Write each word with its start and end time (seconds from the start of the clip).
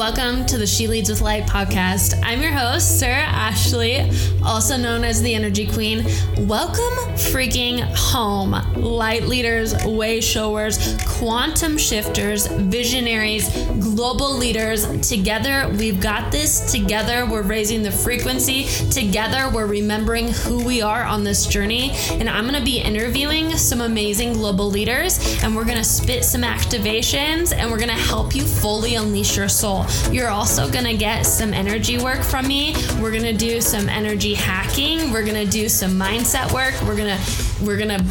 Welcome 0.00 0.46
to 0.46 0.56
the 0.56 0.66
She 0.66 0.86
Leads 0.86 1.10
with 1.10 1.20
Light 1.20 1.44
podcast. 1.44 2.18
I'm 2.22 2.40
your 2.40 2.52
host, 2.52 2.98
Sarah 2.98 3.16
Ashley, 3.16 4.10
also 4.42 4.78
known 4.78 5.04
as 5.04 5.20
the 5.20 5.34
Energy 5.34 5.66
Queen. 5.66 6.06
Welcome 6.48 7.12
freaking 7.16 7.80
home, 7.94 8.52
light 8.76 9.24
leaders, 9.24 9.74
way 9.84 10.22
showers, 10.22 10.96
quantum 11.06 11.76
shifters, 11.76 12.46
visionaries, 12.46 13.50
global 13.78 14.34
leaders. 14.34 14.86
Together, 15.06 15.70
we've 15.76 16.00
got 16.00 16.32
this. 16.32 16.72
Together, 16.72 17.26
we're 17.26 17.42
raising 17.42 17.82
the 17.82 17.92
frequency. 17.92 18.64
Together, 18.88 19.50
we're 19.54 19.66
remembering 19.66 20.28
who 20.28 20.64
we 20.64 20.80
are 20.80 21.02
on 21.02 21.24
this 21.24 21.44
journey. 21.44 21.90
And 22.12 22.26
I'm 22.26 22.44
going 22.44 22.58
to 22.58 22.64
be 22.64 22.78
interviewing 22.78 23.50
some 23.58 23.82
amazing 23.82 24.32
global 24.32 24.70
leaders, 24.70 25.42
and 25.44 25.54
we're 25.54 25.66
going 25.66 25.76
to 25.76 25.84
spit 25.84 26.24
some 26.24 26.40
activations, 26.40 27.52
and 27.54 27.70
we're 27.70 27.76
going 27.76 27.90
to 27.90 27.94
help 27.94 28.34
you 28.34 28.44
fully 28.44 28.94
unleash 28.94 29.36
your 29.36 29.50
soul. 29.50 29.84
You're 30.12 30.30
also 30.30 30.70
gonna 30.70 30.96
get 30.96 31.24
some 31.24 31.54
energy 31.54 31.98
work 31.98 32.22
from 32.22 32.48
me. 32.48 32.74
We're 33.00 33.12
gonna 33.12 33.32
do 33.32 33.60
some 33.60 33.88
energy 33.88 34.34
hacking. 34.34 35.12
We're 35.12 35.24
gonna 35.24 35.46
do 35.46 35.68
some 35.68 35.92
mindset 35.92 36.52
work. 36.52 36.74
We're 36.82 36.96
gonna 36.96 37.20
we're 37.62 37.78
gonna 37.78 38.04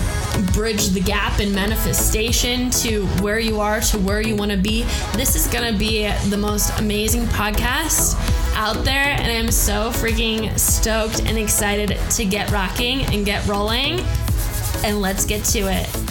bridge 0.54 0.90
the 0.90 1.02
gap 1.02 1.40
in 1.40 1.54
manifestation 1.54 2.70
to 2.70 3.06
where 3.22 3.40
you 3.40 3.60
are 3.60 3.82
to 3.82 3.98
where 4.00 4.22
you 4.22 4.36
want 4.36 4.52
to 4.52 4.58
be. 4.58 4.84
This 5.14 5.36
is 5.36 5.48
gonna 5.48 5.78
be 5.78 6.08
the 6.30 6.38
most 6.38 6.78
amazing 6.80 7.26
podcast 7.26 8.16
out 8.56 8.84
there, 8.84 9.16
and 9.18 9.32
I'm 9.32 9.52
so 9.52 9.92
freaking 9.92 10.58
stoked 10.58 11.22
and 11.22 11.38
excited 11.38 11.98
to 12.12 12.26
get 12.26 12.52
rocking 12.52 13.06
and 13.14 13.26
get 13.26 13.46
rolling. 13.48 14.00
And 14.84 15.02
let's 15.02 15.26
get 15.26 15.44
to 15.46 15.60
it. 15.60 16.09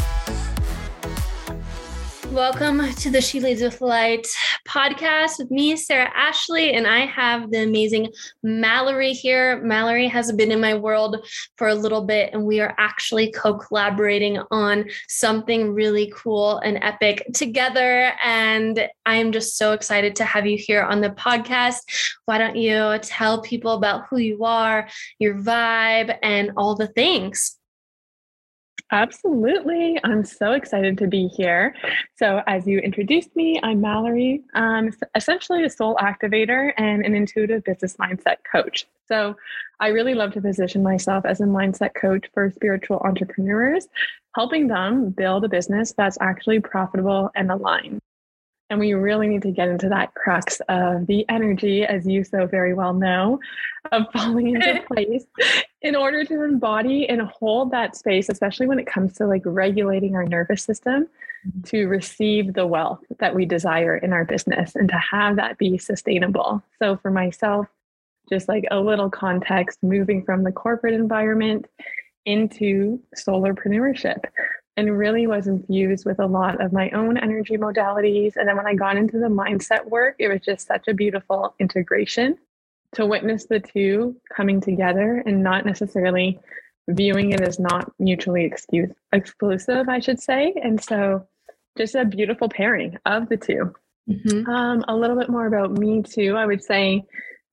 Welcome 2.38 2.94
to 2.94 3.10
the 3.10 3.20
She 3.20 3.40
Leads 3.40 3.62
with 3.62 3.80
Light 3.80 4.24
podcast 4.64 5.40
with 5.40 5.50
me, 5.50 5.74
Sarah 5.74 6.12
Ashley, 6.14 6.72
and 6.72 6.86
I 6.86 7.00
have 7.00 7.50
the 7.50 7.64
amazing 7.64 8.12
Mallory 8.44 9.12
here. 9.12 9.60
Mallory 9.64 10.06
has 10.06 10.30
been 10.30 10.52
in 10.52 10.60
my 10.60 10.74
world 10.74 11.16
for 11.56 11.66
a 11.66 11.74
little 11.74 12.04
bit, 12.04 12.32
and 12.32 12.44
we 12.44 12.60
are 12.60 12.76
actually 12.78 13.32
co 13.32 13.54
collaborating 13.54 14.38
on 14.52 14.88
something 15.08 15.74
really 15.74 16.12
cool 16.14 16.58
and 16.58 16.78
epic 16.80 17.26
together. 17.34 18.12
And 18.22 18.88
I 19.04 19.16
am 19.16 19.32
just 19.32 19.58
so 19.58 19.72
excited 19.72 20.14
to 20.14 20.24
have 20.24 20.46
you 20.46 20.56
here 20.56 20.84
on 20.84 21.00
the 21.00 21.10
podcast. 21.10 21.78
Why 22.26 22.38
don't 22.38 22.54
you 22.54 23.00
tell 23.02 23.42
people 23.42 23.72
about 23.72 24.06
who 24.08 24.18
you 24.18 24.44
are, 24.44 24.88
your 25.18 25.34
vibe, 25.34 26.16
and 26.22 26.52
all 26.56 26.76
the 26.76 26.86
things? 26.86 27.57
Absolutely. 28.90 29.98
I'm 30.02 30.24
so 30.24 30.52
excited 30.52 30.96
to 30.98 31.06
be 31.06 31.26
here. 31.28 31.74
So, 32.16 32.42
as 32.46 32.66
you 32.66 32.78
introduced 32.78 33.36
me, 33.36 33.60
I'm 33.62 33.82
Mallory. 33.82 34.42
Um, 34.54 34.64
I'm 34.64 34.92
essentially 35.14 35.62
a 35.64 35.70
soul 35.70 35.94
activator 35.96 36.72
and 36.78 37.04
an 37.04 37.14
intuitive 37.14 37.64
business 37.64 37.96
mindset 37.98 38.36
coach. 38.50 38.86
So, 39.06 39.36
I 39.78 39.88
really 39.88 40.14
love 40.14 40.32
to 40.32 40.40
position 40.40 40.82
myself 40.82 41.26
as 41.26 41.40
a 41.40 41.44
mindset 41.44 41.94
coach 41.94 42.26
for 42.32 42.50
spiritual 42.50 42.98
entrepreneurs, 43.04 43.88
helping 44.34 44.68
them 44.68 45.10
build 45.10 45.44
a 45.44 45.48
business 45.48 45.92
that's 45.92 46.16
actually 46.22 46.60
profitable 46.60 47.30
and 47.34 47.50
aligned. 47.50 48.00
And 48.70 48.78
we 48.78 48.92
really 48.92 49.28
need 49.28 49.42
to 49.42 49.50
get 49.50 49.68
into 49.68 49.88
that 49.88 50.14
crux 50.14 50.60
of 50.68 51.06
the 51.06 51.24
energy, 51.28 51.84
as 51.84 52.06
you 52.06 52.22
so 52.22 52.46
very 52.46 52.74
well 52.74 52.92
know, 52.92 53.40
of 53.92 54.04
falling 54.12 54.54
into 54.54 54.82
place 54.92 55.24
in 55.80 55.96
order 55.96 56.24
to 56.24 56.42
embody 56.44 57.08
and 57.08 57.22
hold 57.22 57.70
that 57.70 57.96
space, 57.96 58.28
especially 58.28 58.66
when 58.66 58.78
it 58.78 58.86
comes 58.86 59.14
to 59.14 59.26
like 59.26 59.42
regulating 59.44 60.14
our 60.14 60.24
nervous 60.24 60.62
system 60.62 61.08
mm-hmm. 61.46 61.62
to 61.62 61.86
receive 61.86 62.52
the 62.52 62.66
wealth 62.66 63.00
that 63.20 63.34
we 63.34 63.46
desire 63.46 63.96
in 63.96 64.12
our 64.12 64.24
business 64.24 64.74
and 64.74 64.88
to 64.88 64.98
have 64.98 65.36
that 65.36 65.56
be 65.56 65.78
sustainable. 65.78 66.62
So 66.78 66.96
for 66.96 67.10
myself, 67.10 67.66
just 68.28 68.48
like 68.48 68.64
a 68.70 68.80
little 68.80 69.08
context, 69.08 69.82
moving 69.82 70.22
from 70.22 70.44
the 70.44 70.52
corporate 70.52 70.92
environment 70.92 71.66
into 72.26 73.00
solopreneurship 73.16 74.24
and 74.78 74.96
really 74.96 75.26
was 75.26 75.48
infused 75.48 76.06
with 76.06 76.20
a 76.20 76.26
lot 76.26 76.62
of 76.62 76.72
my 76.72 76.88
own 76.90 77.18
energy 77.18 77.56
modalities. 77.56 78.36
And 78.36 78.46
then 78.46 78.56
when 78.56 78.68
I 78.68 78.74
got 78.74 78.96
into 78.96 79.18
the 79.18 79.26
mindset 79.26 79.84
work, 79.86 80.14
it 80.20 80.28
was 80.28 80.40
just 80.40 80.68
such 80.68 80.86
a 80.86 80.94
beautiful 80.94 81.56
integration 81.58 82.38
to 82.92 83.04
witness 83.04 83.46
the 83.46 83.58
two 83.58 84.14
coming 84.32 84.60
together 84.60 85.20
and 85.26 85.42
not 85.42 85.66
necessarily 85.66 86.38
viewing 86.86 87.32
it 87.32 87.40
as 87.40 87.58
not 87.58 87.92
mutually 87.98 88.44
excuse, 88.44 88.92
exclusive, 89.12 89.88
I 89.88 89.98
should 89.98 90.20
say. 90.20 90.54
And 90.62 90.80
so 90.80 91.26
just 91.76 91.96
a 91.96 92.04
beautiful 92.04 92.48
pairing 92.48 92.98
of 93.04 93.28
the 93.28 93.36
2 93.36 93.74
mm-hmm. 94.08 94.48
um, 94.48 94.84
a 94.86 94.94
little 94.94 95.18
bit 95.18 95.28
more 95.28 95.46
about 95.48 95.72
me, 95.72 96.04
too. 96.04 96.36
I 96.36 96.46
would 96.46 96.62
say 96.62 97.04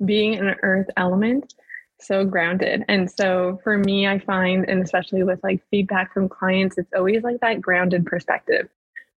being 0.06 0.36
an 0.36 0.58
earth 0.62 0.92
element 0.96 1.56
so 2.00 2.26
grounded. 2.26 2.84
And 2.88 3.10
so 3.10 3.60
for 3.64 3.78
me, 3.78 4.08
I 4.08 4.20
find, 4.20 4.68
and 4.68 4.82
especially 4.82 5.24
with 5.24 5.44
like 5.44 5.64
feedback 5.72 6.14
from 6.14 6.30
clients, 6.30 6.78
it's 6.78 6.94
always 6.96 7.24
like 7.24 7.40
that 7.42 7.62
grounded 7.62 8.06
perspective. 8.06 8.70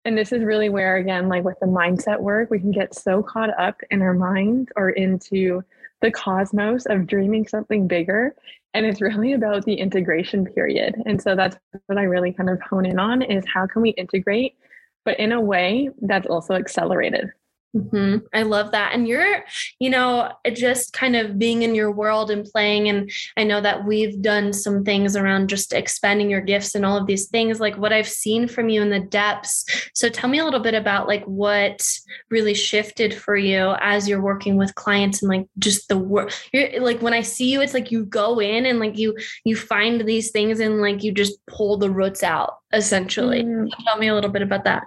And 0.05 0.17
this 0.17 0.31
is 0.31 0.43
really 0.43 0.69
where, 0.69 0.97
again, 0.97 1.27
like 1.27 1.43
with 1.43 1.59
the 1.59 1.65
mindset 1.65 2.19
work, 2.19 2.49
we 2.49 2.59
can 2.59 2.71
get 2.71 2.95
so 2.95 3.21
caught 3.21 3.49
up 3.59 3.81
in 3.91 4.01
our 4.01 4.13
mind 4.13 4.69
or 4.75 4.91
into 4.91 5.63
the 6.01 6.11
cosmos 6.11 6.85
of 6.85 7.07
dreaming 7.07 7.47
something 7.47 7.87
bigger. 7.87 8.33
And 8.73 8.85
it's 8.85 9.01
really 9.01 9.33
about 9.33 9.65
the 9.65 9.73
integration 9.73 10.45
period. 10.45 10.95
And 11.05 11.21
so 11.21 11.35
that's 11.35 11.57
what 11.87 11.97
I 11.97 12.03
really 12.03 12.31
kind 12.31 12.49
of 12.49 12.61
hone 12.61 12.85
in 12.85 12.99
on 12.99 13.21
is 13.21 13.43
how 13.51 13.65
can 13.67 13.81
we 13.81 13.89
integrate, 13.91 14.55
but 15.03 15.19
in 15.19 15.31
a 15.31 15.41
way 15.41 15.89
that's 16.01 16.27
also 16.27 16.53
accelerated. 16.53 17.31
Mm-hmm. 17.75 18.25
I 18.33 18.43
love 18.43 18.71
that. 18.71 18.93
And 18.93 19.07
you're, 19.07 19.43
you 19.79 19.89
know, 19.89 20.31
just 20.53 20.93
kind 20.93 21.15
of 21.15 21.37
being 21.37 21.63
in 21.63 21.75
your 21.75 21.91
world 21.91 22.31
and 22.31 22.45
playing. 22.45 22.89
And 22.89 23.11
I 23.35 23.43
know 23.43 23.61
that 23.61 23.85
we've 23.85 24.21
done 24.21 24.53
some 24.53 24.83
things 24.83 25.15
around 25.15 25.49
just 25.49 25.73
expanding 25.73 26.29
your 26.29 26.41
gifts 26.41 26.75
and 26.75 26.85
all 26.85 26.97
of 26.97 27.07
these 27.07 27.27
things, 27.27 27.59
like 27.59 27.77
what 27.77 27.93
I've 27.93 28.07
seen 28.07 28.47
from 28.47 28.69
you 28.69 28.81
in 28.81 28.89
the 28.89 28.99
depths. 28.99 29.89
So 29.93 30.09
tell 30.09 30.29
me 30.29 30.39
a 30.39 30.45
little 30.45 30.59
bit 30.59 30.73
about 30.73 31.07
like 31.07 31.23
what 31.25 31.87
really 32.29 32.53
shifted 32.53 33.13
for 33.13 33.35
you 33.35 33.75
as 33.79 34.07
you're 34.07 34.21
working 34.21 34.57
with 34.57 34.75
clients 34.75 35.21
and 35.21 35.29
like 35.29 35.47
just 35.59 35.89
the 35.89 35.97
work. 35.97 36.33
You're 36.53 36.81
like 36.81 37.01
when 37.01 37.13
I 37.13 37.21
see 37.21 37.51
you, 37.51 37.61
it's 37.61 37.73
like 37.73 37.91
you 37.91 38.05
go 38.05 38.39
in 38.39 38.65
and 38.65 38.79
like 38.79 38.97
you 38.97 39.15
you 39.43 39.55
find 39.55 40.01
these 40.01 40.31
things 40.31 40.59
and 40.59 40.81
like 40.81 41.03
you 41.03 41.11
just 41.11 41.45
pull 41.47 41.77
the 41.77 41.89
roots 41.89 42.23
out 42.23 42.57
essentially. 42.73 43.43
Mm. 43.43 43.69
Tell 43.85 43.97
me 43.97 44.07
a 44.07 44.15
little 44.15 44.31
bit 44.31 44.41
about 44.41 44.63
that. 44.63 44.83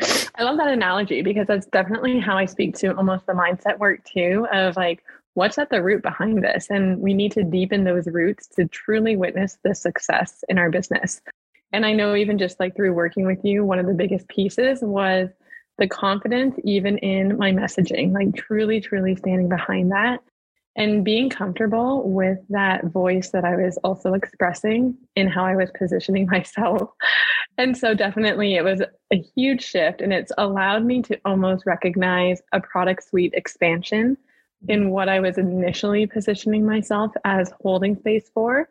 I 0.00 0.42
love 0.42 0.56
that 0.58 0.68
analogy 0.68 1.22
because 1.22 1.46
that's 1.46 1.66
definitely 1.66 2.18
how 2.18 2.36
I 2.36 2.46
speak 2.46 2.76
to 2.78 2.96
almost 2.96 3.26
the 3.26 3.32
mindset 3.32 3.78
work 3.78 4.04
too 4.04 4.46
of 4.52 4.76
like, 4.76 5.04
what's 5.34 5.58
at 5.58 5.70
the 5.70 5.82
root 5.82 6.02
behind 6.02 6.42
this? 6.42 6.68
And 6.70 6.98
we 7.00 7.14
need 7.14 7.32
to 7.32 7.44
deepen 7.44 7.84
those 7.84 8.06
roots 8.06 8.46
to 8.56 8.66
truly 8.66 9.16
witness 9.16 9.58
the 9.62 9.74
success 9.74 10.44
in 10.48 10.58
our 10.58 10.70
business. 10.70 11.20
And 11.72 11.84
I 11.84 11.92
know 11.92 12.14
even 12.14 12.38
just 12.38 12.60
like 12.60 12.76
through 12.76 12.92
working 12.92 13.26
with 13.26 13.44
you, 13.44 13.64
one 13.64 13.78
of 13.78 13.86
the 13.86 13.94
biggest 13.94 14.28
pieces 14.28 14.80
was 14.82 15.28
the 15.78 15.88
confidence 15.88 16.56
even 16.62 16.98
in 16.98 17.36
my 17.36 17.50
messaging, 17.50 18.12
like 18.12 18.34
truly, 18.34 18.80
truly 18.80 19.16
standing 19.16 19.48
behind 19.48 19.90
that 19.90 20.20
and 20.76 21.04
being 21.04 21.30
comfortable 21.30 22.10
with 22.10 22.38
that 22.48 22.86
voice 22.86 23.30
that 23.30 23.44
I 23.44 23.56
was 23.56 23.76
also 23.84 24.14
expressing 24.14 24.96
in 25.14 25.28
how 25.28 25.44
I 25.44 25.54
was 25.54 25.70
positioning 25.76 26.26
myself. 26.30 26.90
And 27.56 27.76
so, 27.76 27.94
definitely, 27.94 28.56
it 28.56 28.64
was 28.64 28.82
a 29.12 29.24
huge 29.36 29.62
shift, 29.62 30.00
and 30.00 30.12
it's 30.12 30.32
allowed 30.38 30.84
me 30.84 31.02
to 31.02 31.20
almost 31.24 31.66
recognize 31.66 32.42
a 32.52 32.60
product 32.60 33.08
suite 33.08 33.34
expansion 33.34 34.16
in 34.68 34.80
mm-hmm. 34.80 34.90
what 34.90 35.08
I 35.08 35.20
was 35.20 35.38
initially 35.38 36.06
positioning 36.06 36.66
myself 36.66 37.12
as 37.24 37.52
holding 37.60 37.96
space 37.96 38.30
for. 38.34 38.68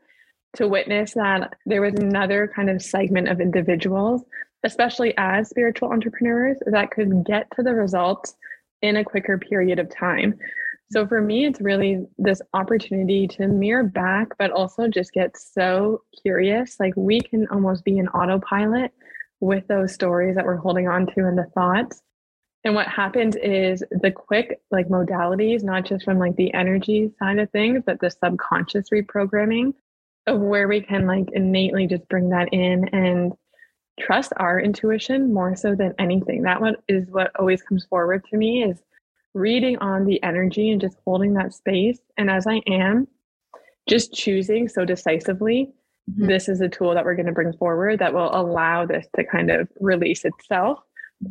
To 0.58 0.68
witness 0.68 1.14
that 1.14 1.56
there 1.66 1.82
was 1.82 1.96
another 1.96 2.52
kind 2.54 2.70
of 2.70 2.80
segment 2.80 3.28
of 3.28 3.42
individuals, 3.42 4.22
especially 4.64 5.16
as 5.18 5.50
spiritual 5.50 5.92
entrepreneurs, 5.92 6.58
that 6.68 6.92
could 6.92 7.26
get 7.26 7.50
to 7.56 7.64
the 7.64 7.74
results 7.74 8.36
in 8.84 8.98
a 8.98 9.04
quicker 9.04 9.40
period 9.40 9.80
of 9.80 9.90
time. 9.90 10.38
So 10.92 11.08
for 11.08 11.22
me, 11.22 11.46
it's 11.46 11.62
really 11.62 12.06
this 12.18 12.42
opportunity 12.54 13.28
to 13.30 13.48
mirror 13.48 13.84
back, 13.84 14.38
but 14.38 14.52
also 14.52 14.88
just 14.88 15.12
get 15.12 15.36
so 15.38 16.04
curious. 16.22 16.80
Like 16.80 16.94
we 16.96 17.20
can 17.20 17.48
almost 17.48 17.84
be 17.84 17.98
an 17.98 18.10
autopilot 18.10 18.92
with 19.40 19.68
those 19.68 19.94
stories 19.94 20.36
that 20.36 20.46
we're 20.46 20.56
holding 20.56 20.88
on 20.88 21.08
to 21.08 21.28
and 21.28 21.38
the 21.38 21.50
thoughts. 21.56 22.02
And 22.64 22.76
what 22.76 22.88
happens 22.88 23.36
is 23.36 23.84
the 23.92 24.12
quick 24.12 24.62
like 24.72 24.88
modalities, 24.88 25.64
not 25.64 25.84
just 25.84 26.06
from 26.06 26.20
like 26.20 26.36
the 26.36 26.54
energy 26.54 27.12
side 27.20 27.40
of 27.40 27.50
things, 27.52 27.84
but 27.86 28.00
the 28.00 28.10
subconscious 28.10 28.90
reprogramming 28.90 29.74
of 30.28 30.40
where 30.40 30.68
we 30.68 30.80
can 30.80 31.06
like 31.06 31.30
innately 31.34 31.88
just 31.88 32.08
bring 32.08 32.30
that 32.30 32.54
in 32.54 32.88
and 32.90 33.34
trust 34.00 34.32
our 34.38 34.60
intuition 34.60 35.34
more 35.34 35.56
so 35.56 35.76
than 35.76 35.94
anything. 36.00 36.44
That 36.44 36.62
what 36.62 36.82
is 36.88 37.10
what 37.10 37.32
always 37.38 37.62
comes 37.62 37.86
forward 37.86 38.24
to 38.30 38.38
me 38.38 38.64
is 38.64 38.82
reading 39.34 39.78
on 39.80 40.06
the 40.06 40.22
energy 40.24 40.72
and 40.72 40.82
just 40.82 40.98
holding 41.06 41.34
that 41.34 41.54
space. 41.54 42.00
And 42.18 42.30
as 42.30 42.48
I 42.48 42.62
am, 42.68 43.08
just 43.88 44.14
choosing 44.14 44.68
so 44.68 44.86
decisively, 44.86 45.74
mm-hmm. 46.10 46.28
this 46.28 46.48
is 46.48 46.62
a 46.62 46.70
tool 46.70 46.94
that 46.94 47.06
we're 47.06 47.16
going 47.16 47.26
to 47.26 47.32
bring 47.32 47.54
forward 47.54 48.00
that 48.00 48.14
will 48.14 48.34
allow 48.34 48.86
this 48.86 49.08
to 49.16 49.24
kind 49.24 49.52
of 49.52 49.68
release 49.80 50.26
itself 50.26 50.80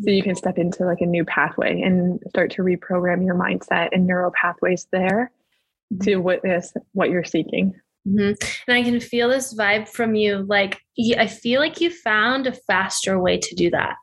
so 0.00 0.10
you 0.10 0.22
can 0.22 0.34
step 0.34 0.58
into 0.58 0.84
like 0.84 1.00
a 1.00 1.06
new 1.06 1.25
pathway 1.25 1.82
and 1.82 2.20
start 2.28 2.50
to 2.52 2.62
reprogram 2.62 3.25
your 3.25 3.34
mindset 3.34 3.88
and 3.93 4.06
neural 4.06 4.32
pathways 4.32 4.87
there 4.90 5.31
mm-hmm. 5.93 6.04
to 6.04 6.16
witness 6.16 6.72
what 6.93 7.10
you're 7.10 7.25
seeking. 7.25 7.75
Mm-hmm. 8.08 8.32
And 8.66 8.76
I 8.76 8.82
can 8.82 9.00
feel 9.00 9.28
this 9.28 9.54
vibe 9.54 9.88
from 9.88 10.14
you. 10.14 10.38
Like, 10.38 10.81
I 11.19 11.26
feel 11.26 11.60
like 11.60 11.81
you 11.81 11.90
found 11.90 12.46
a 12.46 12.52
faster 12.52 13.20
way 13.20 13.38
to 13.38 13.54
do 13.54 13.70
that. 13.70 13.96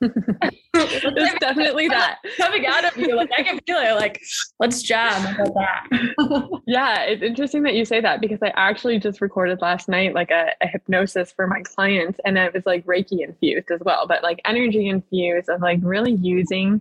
It's 0.00 1.38
definitely 1.40 1.88
that 1.88 2.18
coming 2.36 2.66
out 2.66 2.84
of 2.84 2.96
you. 2.96 3.16
Like 3.16 3.30
I 3.36 3.42
can 3.42 3.58
feel 3.66 3.78
it. 3.78 3.94
Like 3.94 4.20
let's 4.60 4.82
jam 4.82 5.34
about 5.34 5.54
that. 5.54 6.60
yeah, 6.66 7.02
it's 7.02 7.22
interesting 7.22 7.62
that 7.64 7.74
you 7.74 7.84
say 7.84 8.00
that 8.00 8.20
because 8.20 8.38
I 8.42 8.52
actually 8.54 8.98
just 8.98 9.20
recorded 9.20 9.60
last 9.60 9.88
night 9.88 10.14
like 10.14 10.30
a, 10.30 10.52
a 10.60 10.66
hypnosis 10.66 11.32
for 11.32 11.46
my 11.46 11.62
clients, 11.62 12.20
and 12.24 12.38
it 12.38 12.54
was 12.54 12.66
like 12.66 12.84
Reiki 12.86 13.20
infused 13.20 13.70
as 13.70 13.80
well, 13.84 14.06
but 14.06 14.22
like 14.22 14.40
energy 14.44 14.88
infused 14.88 15.48
of 15.48 15.60
like 15.60 15.80
really 15.82 16.12
using 16.12 16.80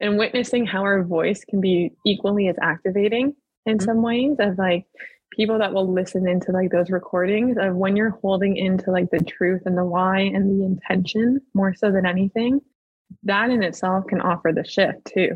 and 0.00 0.16
witnessing 0.16 0.64
how 0.64 0.82
our 0.82 1.02
voice 1.02 1.44
can 1.44 1.60
be 1.60 1.92
equally 2.06 2.48
as 2.48 2.56
activating 2.62 3.34
in 3.66 3.76
mm-hmm. 3.76 3.84
some 3.84 4.02
ways 4.02 4.36
of 4.38 4.56
like 4.58 4.86
people 5.30 5.58
that 5.58 5.72
will 5.72 5.92
listen 5.92 6.28
into 6.28 6.52
like 6.52 6.70
those 6.70 6.90
recordings 6.90 7.56
of 7.60 7.74
when 7.76 7.96
you're 7.96 8.18
holding 8.22 8.56
into 8.56 8.90
like 8.90 9.10
the 9.10 9.24
truth 9.24 9.62
and 9.66 9.78
the 9.78 9.84
why 9.84 10.20
and 10.20 10.60
the 10.60 10.64
intention 10.64 11.40
more 11.54 11.74
so 11.74 11.92
than 11.92 12.06
anything 12.06 12.60
that 13.24 13.50
in 13.50 13.62
itself 13.62 14.06
can 14.06 14.20
offer 14.20 14.52
the 14.54 14.64
shift 14.64 15.06
too. 15.06 15.30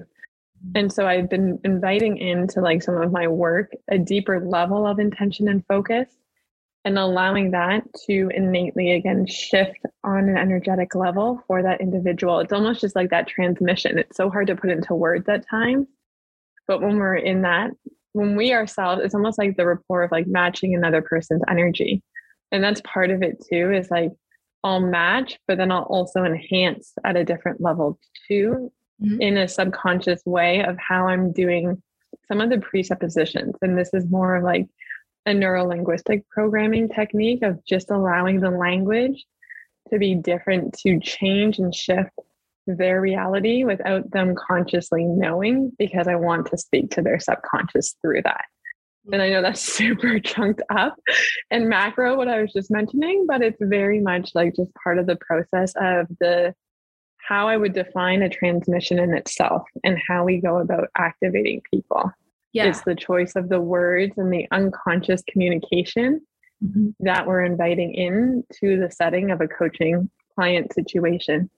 And 0.75 0.93
so 0.93 1.07
i've 1.07 1.31
been 1.31 1.61
inviting 1.65 2.19
into 2.19 2.61
like 2.61 2.83
some 2.83 2.97
of 2.97 3.13
my 3.13 3.29
work 3.29 3.73
a 3.91 3.99
deeper 3.99 4.41
level 4.47 4.87
of 4.87 4.99
intention 5.01 5.49
and 5.49 5.65
focus 5.67 6.09
and 6.85 6.99
allowing 6.99 7.53
that 7.53 7.85
to 8.07 8.31
innately 8.35 8.93
again 8.93 9.27
shift 9.27 9.81
on 10.05 10.29
an 10.29 10.39
energetic 10.39 10.95
level 10.97 11.43
for 11.47 11.63
that 11.63 11.81
individual. 11.81 12.41
It's 12.41 12.53
almost 12.53 12.81
just 12.83 12.97
like 12.97 13.11
that 13.11 13.29
transmission. 13.29 13.99
It's 13.99 14.17
so 14.17 14.31
hard 14.31 14.49
to 14.49 14.57
put 14.57 14.71
into 14.71 14.95
words 14.95 15.29
at 15.29 15.49
times 15.49 15.89
but 16.69 16.83
when 16.83 16.97
we're 16.99 17.17
in 17.17 17.43
that 17.43 17.73
when 18.13 18.37
we 18.37 18.53
ourselves, 18.53 19.03
it's 19.03 19.15
almost 19.15 19.39
like 19.39 19.57
the 19.57 19.67
rapport 19.67 20.03
of 20.03 20.13
like 20.13 20.27
matching 20.27 20.75
another 20.75 21.03
person's 21.03 21.43
energy. 21.49 22.03
And 22.51 22.63
that's 22.63 22.83
part 22.83 23.11
of 23.11 23.23
it 23.23 23.43
too, 23.51 23.73
is 23.73 23.91
like 23.91 24.13
I'll 24.65 24.81
match, 24.81 25.39
but 25.49 25.59
then 25.59 25.73
I'll 25.73 25.83
also 25.83 26.25
enhance 26.25 26.93
at 27.05 27.17
a 27.17 27.25
different 27.25 27.61
level 27.61 27.99
too, 28.29 28.71
mm-hmm. 29.03 29.21
in 29.21 29.37
a 29.37 29.49
subconscious 29.49 30.23
way 30.27 30.63
of 30.65 30.77
how 30.79 31.09
I'm 31.09 31.33
doing 31.33 31.83
some 32.29 32.41
of 32.41 32.51
the 32.51 32.59
presuppositions. 32.59 33.55
And 33.63 33.77
this 33.77 33.91
is 33.93 34.09
more 34.11 34.37
of 34.37 34.45
like 34.45 34.67
a 35.27 35.35
neuro 35.35 35.65
linguistic 35.65 36.29
programming 36.29 36.89
technique 36.89 37.43
of 37.43 37.65
just 37.65 37.91
allowing 37.91 38.41
the 38.41 38.51
language 38.51 39.25
to 39.91 39.99
be 39.99 40.15
different 40.15 40.75
to 40.81 41.01
change 41.01 41.59
and 41.59 41.75
shift 41.75 42.11
their 42.67 43.01
reality 43.01 43.65
without 43.65 44.11
them 44.11 44.35
consciously 44.35 45.05
knowing 45.05 45.73
because 45.79 46.09
I 46.09 46.17
want 46.17 46.47
to 46.47 46.59
speak 46.59 46.91
to 46.93 47.03
their 47.03 47.19
subconscious 47.19 47.97
through 48.03 48.23
that. 48.23 48.45
And 49.13 49.21
I 49.21 49.31
know 49.31 49.43
that's 49.43 49.61
super 49.77 50.19
chunked 50.21 50.63
up 50.71 50.97
and 51.51 51.69
macro, 51.69 52.17
what 52.17 52.29
I 52.29 52.41
was 52.41 52.53
just 52.53 52.71
mentioning, 52.71 53.27
but 53.27 53.43
it's 53.43 53.59
very 53.61 54.01
much 54.01 54.31
like 54.35 54.55
just 54.55 54.73
part 54.83 54.99
of 54.99 55.07
the 55.07 55.17
process 55.17 55.73
of 55.77 56.07
the 56.21 56.55
how 57.19 57.49
I 57.49 57.57
would 57.57 57.73
define 57.73 58.23
a 58.23 58.29
transmission 58.29 58.99
in 58.99 59.15
itself 59.15 59.63
and 59.85 59.99
how 60.09 60.25
we 60.25 60.41
go 60.41 60.59
about 60.59 60.89
activating 60.99 61.63
people. 61.73 62.11
Yeah. 62.53 62.67
It's 62.67 62.83
the 62.83 62.97
choice 62.97 63.37
of 63.37 63.49
the 63.49 63.61
words 63.61 64.15
and 64.19 64.33
the 64.33 64.47
unconscious 64.51 65.23
communication 65.31 66.21
mm-hmm. 66.63 66.91
that 67.01 67.27
we're 67.27 67.45
inviting 67.45 67.95
in 67.95 68.45
to 68.61 68.79
the 68.79 68.91
setting 68.91 69.31
of 69.31 69.41
a 69.41 69.49
coaching 69.49 70.11
client 70.35 70.73
situation. 70.73 71.49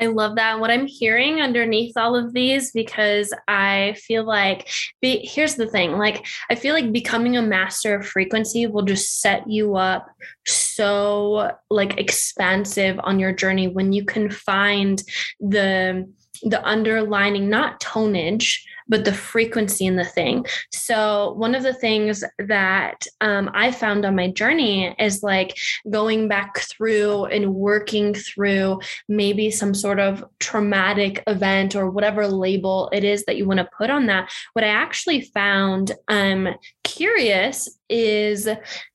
I 0.00 0.06
love 0.06 0.36
that. 0.36 0.58
what 0.58 0.70
I'm 0.70 0.86
hearing 0.86 1.40
underneath 1.40 1.96
all 1.96 2.16
of 2.16 2.32
these, 2.32 2.72
because 2.72 3.34
I 3.46 3.96
feel 3.98 4.24
like, 4.24 4.68
be, 5.00 5.18
here's 5.26 5.56
the 5.56 5.66
thing 5.66 5.98
like, 5.98 6.26
I 6.48 6.54
feel 6.54 6.74
like 6.74 6.92
becoming 6.92 7.36
a 7.36 7.42
master 7.42 7.94
of 7.94 8.06
frequency 8.06 8.66
will 8.66 8.82
just 8.82 9.20
set 9.20 9.48
you 9.48 9.76
up 9.76 10.06
so 10.46 11.52
like 11.68 11.98
expansive 11.98 12.98
on 13.02 13.18
your 13.18 13.32
journey 13.32 13.68
when 13.68 13.92
you 13.92 14.04
can 14.04 14.30
find 14.30 15.02
the 15.38 16.08
the 16.42 16.64
underlining 16.66 17.48
not 17.48 17.80
tonnage 17.80 18.66
but 18.90 19.04
the 19.04 19.14
frequency 19.14 19.86
in 19.86 19.96
the 19.96 20.04
thing. 20.04 20.44
So, 20.72 21.32
one 21.34 21.54
of 21.54 21.62
the 21.62 21.72
things 21.72 22.22
that 22.38 23.06
um, 23.22 23.48
I 23.54 23.70
found 23.70 24.04
on 24.04 24.16
my 24.16 24.30
journey 24.30 24.94
is 24.98 25.22
like 25.22 25.56
going 25.88 26.28
back 26.28 26.58
through 26.58 27.26
and 27.26 27.54
working 27.54 28.12
through 28.12 28.80
maybe 29.08 29.50
some 29.50 29.72
sort 29.72 30.00
of 30.00 30.24
traumatic 30.40 31.22
event 31.28 31.76
or 31.76 31.88
whatever 31.88 32.26
label 32.26 32.90
it 32.92 33.04
is 33.04 33.24
that 33.24 33.36
you 33.36 33.46
want 33.46 33.58
to 33.58 33.70
put 33.78 33.88
on 33.88 34.06
that. 34.06 34.30
What 34.52 34.64
I 34.64 34.68
actually 34.68 35.20
found 35.20 35.92
um, 36.08 36.48
curious 36.82 37.68
is 37.88 38.48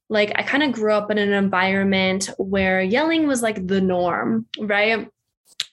like 0.09 0.33
I 0.35 0.43
kind 0.43 0.61
of 0.61 0.73
grew 0.73 0.93
up 0.93 1.09
in 1.09 1.17
an 1.17 1.33
environment 1.33 2.29
where 2.37 2.81
yelling 2.81 3.27
was 3.27 3.41
like 3.41 3.65
the 3.65 3.81
norm, 3.81 4.45
right? 4.59 5.07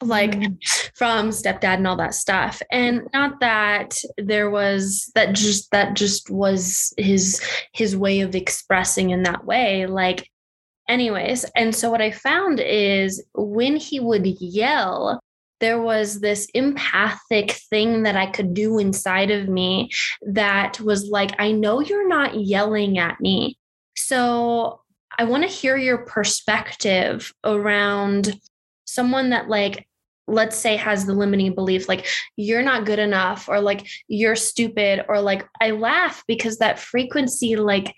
Like 0.00 0.32
mm. 0.32 0.56
from 0.94 1.30
stepdad 1.30 1.76
and 1.76 1.86
all 1.86 1.96
that 1.96 2.14
stuff 2.14 2.60
and 2.70 3.08
not 3.12 3.40
that 3.40 3.96
there 4.18 4.50
was 4.50 5.10
that 5.14 5.32
just 5.34 5.70
that 5.70 5.94
just 5.94 6.30
was 6.30 6.92
his 6.96 7.40
his 7.72 7.96
way 7.96 8.20
of 8.20 8.34
expressing 8.34 9.10
in 9.10 9.22
that 9.22 9.44
way 9.44 9.86
like 9.86 10.28
anyways 10.88 11.44
and 11.56 11.74
so 11.74 11.90
what 11.90 12.02
i 12.02 12.10
found 12.10 12.60
is 12.60 13.24
when 13.34 13.76
he 13.76 14.00
would 14.00 14.26
yell 14.26 15.20
there 15.62 15.80
was 15.80 16.18
this 16.18 16.48
empathic 16.54 17.52
thing 17.52 18.02
that 18.02 18.16
I 18.16 18.26
could 18.26 18.52
do 18.52 18.80
inside 18.80 19.30
of 19.30 19.48
me 19.48 19.90
that 20.22 20.80
was 20.80 21.08
like, 21.08 21.30
I 21.38 21.52
know 21.52 21.78
you're 21.78 22.08
not 22.08 22.34
yelling 22.34 22.98
at 22.98 23.20
me. 23.20 23.56
So 23.96 24.80
I 25.16 25.22
want 25.22 25.44
to 25.44 25.48
hear 25.48 25.76
your 25.76 25.98
perspective 25.98 27.32
around 27.44 28.40
someone 28.84 29.30
that 29.30 29.48
like 29.48 29.86
let's 30.28 30.56
say 30.56 30.76
has 30.76 31.04
the 31.04 31.12
limiting 31.12 31.54
belief 31.54 31.88
like 31.88 32.06
you're 32.36 32.62
not 32.62 32.86
good 32.86 32.98
enough 32.98 33.48
or 33.48 33.60
like 33.60 33.86
you're 34.06 34.36
stupid 34.36 35.04
or 35.08 35.20
like 35.20 35.46
i 35.60 35.70
laugh 35.70 36.22
because 36.28 36.58
that 36.58 36.78
frequency 36.78 37.56
like 37.56 37.94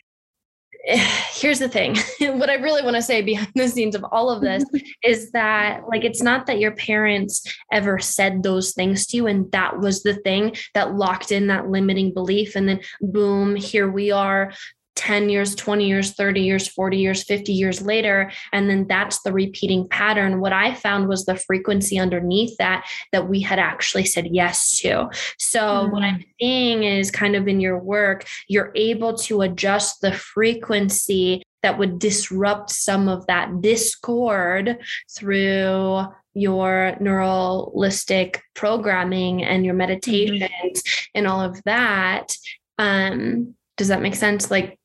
here's 0.84 1.58
the 1.58 1.68
thing 1.68 1.96
what 2.38 2.48
i 2.48 2.54
really 2.54 2.82
want 2.82 2.96
to 2.96 3.02
say 3.02 3.20
behind 3.20 3.50
the 3.54 3.68
scenes 3.68 3.94
of 3.94 4.04
all 4.10 4.30
of 4.30 4.40
this 4.40 4.64
is 5.04 5.30
that 5.32 5.82
like 5.88 6.04
it's 6.04 6.22
not 6.22 6.46
that 6.46 6.58
your 6.58 6.72
parents 6.72 7.42
ever 7.72 7.98
said 7.98 8.42
those 8.42 8.72
things 8.72 9.06
to 9.06 9.18
you 9.18 9.26
and 9.26 9.50
that 9.52 9.78
was 9.78 10.02
the 10.02 10.14
thing 10.14 10.54
that 10.72 10.94
locked 10.94 11.30
in 11.30 11.46
that 11.46 11.68
limiting 11.68 12.12
belief 12.12 12.56
and 12.56 12.68
then 12.68 12.80
boom 13.00 13.54
here 13.54 13.90
we 13.90 14.10
are 14.10 14.52
10 14.96 15.28
years, 15.28 15.54
20 15.54 15.86
years, 15.86 16.12
30 16.12 16.40
years, 16.40 16.68
40 16.68 16.96
years, 16.96 17.22
50 17.24 17.52
years 17.52 17.82
later. 17.82 18.30
And 18.52 18.70
then 18.70 18.86
that's 18.86 19.22
the 19.22 19.32
repeating 19.32 19.88
pattern. 19.88 20.40
What 20.40 20.52
I 20.52 20.74
found 20.74 21.08
was 21.08 21.24
the 21.24 21.36
frequency 21.36 21.98
underneath 21.98 22.56
that 22.58 22.86
that 23.12 23.28
we 23.28 23.40
had 23.40 23.58
actually 23.58 24.04
said 24.04 24.28
yes 24.30 24.78
to. 24.78 25.10
So, 25.38 25.60
mm-hmm. 25.60 25.92
what 25.92 26.02
I'm 26.02 26.24
seeing 26.40 26.84
is 26.84 27.10
kind 27.10 27.36
of 27.36 27.48
in 27.48 27.60
your 27.60 27.78
work, 27.78 28.24
you're 28.48 28.72
able 28.74 29.14
to 29.18 29.42
adjust 29.42 30.00
the 30.00 30.12
frequency 30.12 31.42
that 31.62 31.78
would 31.78 31.98
disrupt 31.98 32.70
some 32.70 33.08
of 33.08 33.26
that 33.26 33.62
discord 33.62 34.78
through 35.16 36.04
your 36.34 36.96
neuralistic 37.00 38.40
programming 38.54 39.42
and 39.42 39.64
your 39.64 39.72
mm-hmm. 39.72 39.78
meditations 39.78 40.82
mm-hmm. 40.82 41.18
and 41.18 41.26
all 41.26 41.40
of 41.40 41.62
that 41.64 42.36
um 42.78 43.54
does 43.76 43.88
that 43.88 44.02
make 44.02 44.14
sense 44.14 44.50
like 44.50 44.78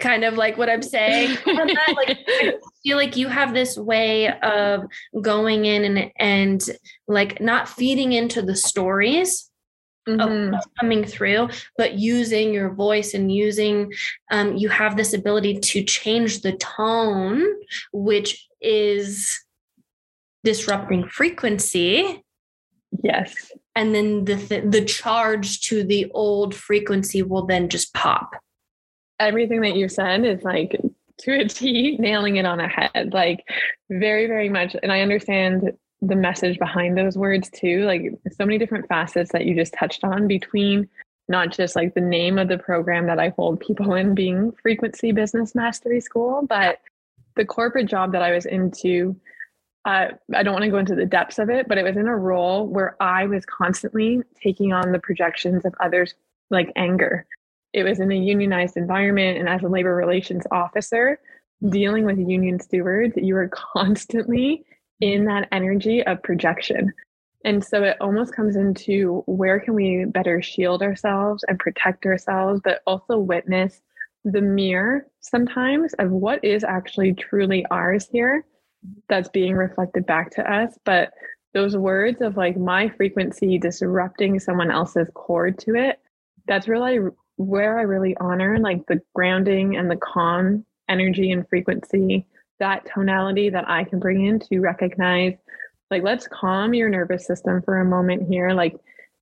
kind 0.00 0.24
of 0.24 0.34
like 0.34 0.58
what 0.58 0.68
I'm 0.68 0.82
saying. 0.82 1.36
like, 1.46 2.18
I 2.28 2.54
feel 2.82 2.96
like 2.96 3.16
you 3.16 3.28
have 3.28 3.54
this 3.54 3.76
way 3.76 4.30
of 4.40 4.84
going 5.20 5.64
in 5.64 5.84
and 5.84 6.12
and 6.18 6.62
like 7.06 7.40
not 7.40 7.68
feeding 7.68 8.12
into 8.12 8.42
the 8.42 8.56
stories 8.56 9.50
mm-hmm. 10.06 10.54
of 10.54 10.64
coming 10.78 11.04
through, 11.04 11.48
but 11.76 11.94
using 11.94 12.52
your 12.52 12.70
voice 12.70 13.14
and 13.14 13.32
using 13.32 13.92
um, 14.30 14.56
you 14.56 14.68
have 14.68 14.96
this 14.96 15.12
ability 15.14 15.58
to 15.58 15.82
change 15.82 16.42
the 16.42 16.52
tone, 16.52 17.44
which 17.92 18.46
is 18.60 19.38
disrupting 20.44 21.08
frequency. 21.08 22.22
Yes. 23.02 23.52
And 23.74 23.94
then 23.94 24.24
the 24.24 24.36
th- 24.36 24.64
the 24.66 24.84
charge 24.84 25.60
to 25.62 25.84
the 25.84 26.10
old 26.12 26.54
frequency 26.54 27.22
will 27.22 27.46
then 27.46 27.68
just 27.68 27.94
pop 27.94 28.34
everything 29.20 29.60
that 29.62 29.76
you 29.76 29.88
said 29.88 30.24
is 30.24 30.42
like 30.42 30.80
to 31.18 31.40
a 31.40 31.48
T, 31.48 31.96
nailing 31.98 32.36
it 32.36 32.46
on 32.46 32.60
a 32.60 32.68
head. 32.68 33.12
Like 33.12 33.44
very, 33.90 34.26
very 34.26 34.48
much. 34.48 34.76
And 34.82 34.92
I 34.92 35.00
understand 35.00 35.72
the 36.00 36.16
message 36.16 36.58
behind 36.58 36.96
those 36.96 37.16
words 37.16 37.50
too. 37.50 37.84
Like 37.84 38.02
so 38.30 38.44
many 38.44 38.58
different 38.58 38.88
facets 38.88 39.32
that 39.32 39.44
you 39.44 39.54
just 39.54 39.74
touched 39.74 40.04
on 40.04 40.28
between 40.28 40.88
not 41.28 41.50
just 41.50 41.76
like 41.76 41.94
the 41.94 42.00
name 42.00 42.38
of 42.38 42.48
the 42.48 42.56
program 42.56 43.06
that 43.06 43.18
I 43.18 43.30
hold 43.30 43.60
people 43.60 43.94
in 43.94 44.14
being 44.14 44.52
frequency 44.62 45.12
business 45.12 45.54
mastery 45.54 46.00
school, 46.00 46.46
but 46.48 46.78
the 47.36 47.44
corporate 47.44 47.86
job 47.86 48.12
that 48.12 48.22
I 48.22 48.32
was 48.32 48.46
into 48.46 49.16
uh, 49.84 50.08
I 50.34 50.42
don't 50.42 50.52
want 50.52 50.64
to 50.64 50.70
go 50.70 50.78
into 50.78 50.94
the 50.94 51.06
depths 51.06 51.38
of 51.38 51.48
it, 51.48 51.66
but 51.66 51.78
it 51.78 51.84
was 51.84 51.96
in 51.96 52.08
a 52.08 52.16
role 52.16 52.66
where 52.66 52.96
I 53.00 53.26
was 53.26 53.46
constantly 53.46 54.20
taking 54.42 54.72
on 54.72 54.92
the 54.92 54.98
projections 54.98 55.64
of 55.64 55.74
others, 55.80 56.14
like 56.50 56.70
anger. 56.76 57.26
It 57.78 57.84
was 57.84 58.00
in 58.00 58.10
a 58.10 58.16
unionized 58.16 58.76
environment. 58.76 59.38
And 59.38 59.48
as 59.48 59.62
a 59.62 59.68
labor 59.68 59.94
relations 59.94 60.44
officer, 60.50 61.20
dealing 61.68 62.04
with 62.04 62.18
union 62.18 62.58
stewards, 62.58 63.14
you 63.16 63.34
were 63.34 63.50
constantly 63.72 64.64
in 65.00 65.26
that 65.26 65.46
energy 65.52 66.04
of 66.04 66.22
projection. 66.22 66.92
And 67.44 67.64
so 67.64 67.84
it 67.84 67.96
almost 68.00 68.34
comes 68.34 68.56
into 68.56 69.22
where 69.26 69.60
can 69.60 69.74
we 69.74 70.04
better 70.06 70.42
shield 70.42 70.82
ourselves 70.82 71.44
and 71.46 71.56
protect 71.58 72.04
ourselves, 72.04 72.60
but 72.64 72.82
also 72.84 73.16
witness 73.16 73.80
the 74.24 74.40
mirror 74.40 75.06
sometimes 75.20 75.94
of 75.94 76.10
what 76.10 76.44
is 76.44 76.64
actually 76.64 77.14
truly 77.14 77.64
ours 77.70 78.08
here 78.10 78.44
that's 79.08 79.28
being 79.28 79.54
reflected 79.54 80.04
back 80.04 80.30
to 80.32 80.52
us. 80.52 80.76
But 80.84 81.12
those 81.54 81.76
words 81.76 82.20
of 82.22 82.36
like 82.36 82.56
my 82.56 82.88
frequency 82.88 83.56
disrupting 83.56 84.40
someone 84.40 84.72
else's 84.72 85.08
chord 85.14 85.58
to 85.60 85.76
it, 85.76 86.00
that's 86.48 86.66
really 86.66 86.98
where 87.38 87.78
I 87.78 87.82
really 87.82 88.16
honor 88.18 88.58
like 88.58 88.86
the 88.86 89.00
grounding 89.14 89.76
and 89.76 89.90
the 89.90 89.96
calm 89.96 90.64
energy 90.88 91.30
and 91.32 91.48
frequency, 91.48 92.26
that 92.58 92.86
tonality 92.92 93.50
that 93.50 93.68
I 93.68 93.84
can 93.84 93.98
bring 93.98 94.26
in 94.26 94.40
to 94.40 94.60
recognize 94.60 95.34
like 95.90 96.02
let's 96.02 96.28
calm 96.28 96.74
your 96.74 96.90
nervous 96.90 97.26
system 97.26 97.62
for 97.62 97.78
a 97.78 97.84
moment 97.84 98.28
here. 98.28 98.50
Like 98.50 98.76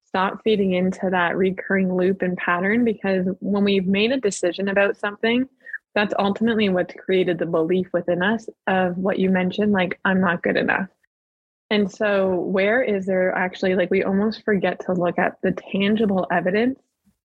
stop 0.04 0.40
feeding 0.42 0.73
into 0.73 1.11
that 1.11 1.37
recurring 1.37 1.94
loop 1.94 2.23
and 2.23 2.37
pattern 2.37 2.85
because 2.85 3.26
when 3.40 3.62
we've 3.62 3.87
made 3.87 4.11
a 4.11 4.20
decision 4.20 4.68
about 4.68 4.96
something, 4.96 5.49
that's 5.96 6.12
ultimately 6.18 6.68
what's 6.68 6.94
created 6.94 7.38
the 7.38 7.46
belief 7.46 7.88
within 7.92 8.23
us 8.23 8.46
of 8.66 8.99
what 8.99 9.18
you 9.18 9.30
mentioned 9.30 9.73
like 9.73 9.99
i'm 10.04 10.20
not 10.20 10.42
good 10.42 10.56
enough 10.56 10.87
and 11.70 11.90
so 11.90 12.35
where 12.35 12.82
is 12.82 13.06
there 13.06 13.32
actually 13.32 13.75
like 13.75 13.90
we 13.90 14.04
almost 14.04 14.44
forget 14.44 14.78
to 14.78 14.92
look 14.92 15.18
at 15.18 15.38
the 15.42 15.52
tangible 15.73 16.26
evidence 16.30 16.78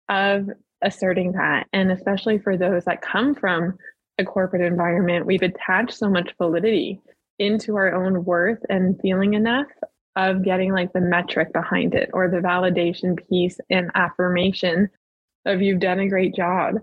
of 0.08 0.48
asserting 0.82 1.32
that 1.32 1.66
and 1.72 1.90
especially 1.90 2.38
for 2.38 2.56
those 2.56 2.84
that 2.84 3.02
come 3.02 3.34
from 3.34 3.76
a 4.18 4.24
corporate 4.24 4.62
environment 4.62 5.26
we've 5.26 5.42
attached 5.42 5.92
so 5.92 6.08
much 6.08 6.34
validity 6.38 7.00
into 7.38 7.76
our 7.76 7.92
own 7.94 8.24
worth 8.24 8.60
and 8.68 9.00
feeling 9.00 9.34
enough 9.34 9.66
of 10.16 10.44
getting 10.44 10.72
like 10.72 10.92
the 10.92 11.00
metric 11.00 11.52
behind 11.52 11.94
it 11.94 12.10
or 12.12 12.28
the 12.28 12.38
validation 12.38 13.16
piece 13.28 13.58
and 13.70 13.90
affirmation 13.94 14.88
of 15.46 15.62
you've 15.62 15.80
done 15.80 16.00
a 16.00 16.08
great 16.08 16.34
job 16.34 16.74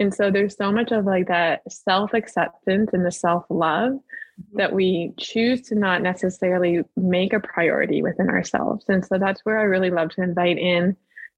and 0.00 0.14
so 0.14 0.30
there's 0.30 0.56
so 0.56 0.72
much 0.72 0.90
of 0.90 1.04
like 1.04 1.28
that 1.28 1.60
self 1.70 2.14
acceptance 2.14 2.90
and 2.92 3.04
the 3.04 3.12
self 3.12 3.44
love 3.50 3.92
mm-hmm. 3.92 4.56
that 4.56 4.72
we 4.72 5.12
choose 5.18 5.60
to 5.68 5.74
not 5.74 6.02
necessarily 6.02 6.80
make 6.96 7.34
a 7.34 7.40
priority 7.40 8.02
within 8.02 8.30
ourselves. 8.30 8.86
And 8.88 9.04
so 9.04 9.18
that's 9.18 9.42
where 9.44 9.60
I 9.60 9.64
really 9.64 9.90
love 9.90 10.08
to 10.12 10.22
invite 10.22 10.58
in 10.58 10.96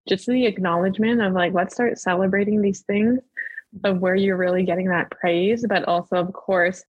just 0.09 0.26
the 0.26 0.47
acknowledgement 0.47 1.23
of 1.23 1.32
like, 1.32 1.52
let's 1.52 1.75
start 1.75 1.99
celebrating 1.99 2.61
these 2.61 2.80
things 2.80 3.21
of 3.85 4.00
where 4.00 4.14
you're 4.14 4.37
really 4.37 4.64
getting 4.64 4.88
that 4.88 5.11
praise, 5.11 5.64
but 5.68 5.85
also, 5.85 6.16
of 6.16 6.32
course, 6.32 6.85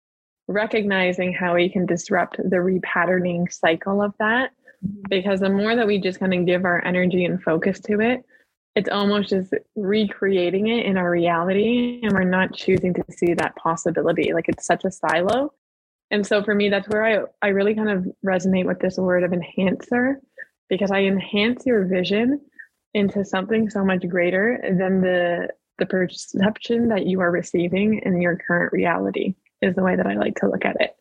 recognizing 0.47 1.31
how 1.31 1.55
we 1.55 1.69
can 1.69 1.85
disrupt 1.85 2.37
the 2.37 2.57
repatterning 2.57 3.51
cycle 3.51 4.01
of 4.01 4.13
that. 4.19 4.51
Mm-hmm. 4.85 5.03
Because 5.09 5.39
the 5.39 5.49
more 5.49 5.75
that 5.75 5.87
we 5.87 5.99
just 5.99 6.19
kind 6.19 6.33
of 6.33 6.45
give 6.45 6.65
our 6.65 6.83
energy 6.85 7.25
and 7.25 7.41
focus 7.41 7.79
to 7.81 8.01
it, 8.01 8.25
it's 8.75 8.89
almost 8.89 9.29
just 9.29 9.53
recreating 9.75 10.67
it 10.67 10.85
in 10.85 10.97
our 10.97 11.09
reality 11.09 11.99
and 12.01 12.13
we're 12.13 12.23
not 12.23 12.53
choosing 12.53 12.93
to 12.93 13.03
see 13.09 13.33
that 13.33 13.55
possibility 13.55 14.33
like 14.33 14.49
it's 14.49 14.65
such 14.65 14.83
a 14.83 14.91
silo 14.91 15.53
and 16.11 16.25
so 16.25 16.43
for 16.43 16.55
me 16.55 16.69
that's 16.69 16.87
where 16.89 17.05
i 17.05 17.19
i 17.41 17.49
really 17.49 17.75
kind 17.75 17.89
of 17.89 18.05
resonate 18.25 18.65
with 18.65 18.79
this 18.79 18.97
word 18.97 19.23
of 19.23 19.33
enhancer 19.33 20.19
because 20.69 20.91
i 20.91 21.01
enhance 21.01 21.65
your 21.65 21.85
vision 21.85 22.39
into 22.93 23.25
something 23.25 23.69
so 23.69 23.83
much 23.83 24.07
greater 24.07 24.59
than 24.77 25.01
the 25.01 25.47
the 25.79 25.85
perception 25.85 26.89
that 26.89 27.07
you 27.07 27.19
are 27.19 27.31
receiving 27.31 27.99
in 28.05 28.21
your 28.21 28.35
current 28.35 28.71
reality 28.71 29.35
is 29.61 29.75
the 29.75 29.83
way 29.83 29.95
that 29.95 30.07
i 30.07 30.13
like 30.15 30.35
to 30.35 30.47
look 30.47 30.65
at 30.65 30.77
it 30.79 30.95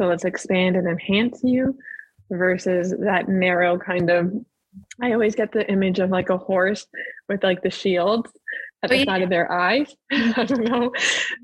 so 0.00 0.06
let's 0.06 0.24
expand 0.24 0.76
and 0.76 0.86
enhance 0.86 1.40
you 1.42 1.76
versus 2.30 2.94
that 3.00 3.28
narrow 3.28 3.78
kind 3.78 4.10
of 4.10 4.32
I 5.00 5.12
always 5.12 5.34
get 5.34 5.52
the 5.52 5.68
image 5.70 5.98
of 5.98 6.10
like 6.10 6.30
a 6.30 6.38
horse 6.38 6.86
with 7.28 7.42
like 7.42 7.62
the 7.62 7.70
shields 7.70 8.30
at 8.82 8.90
the 8.90 8.96
oh, 8.96 8.98
yeah. 8.98 9.04
side 9.04 9.22
of 9.22 9.30
their 9.30 9.50
eyes. 9.50 9.94
I 10.12 10.44
don't 10.44 10.64
know, 10.64 10.92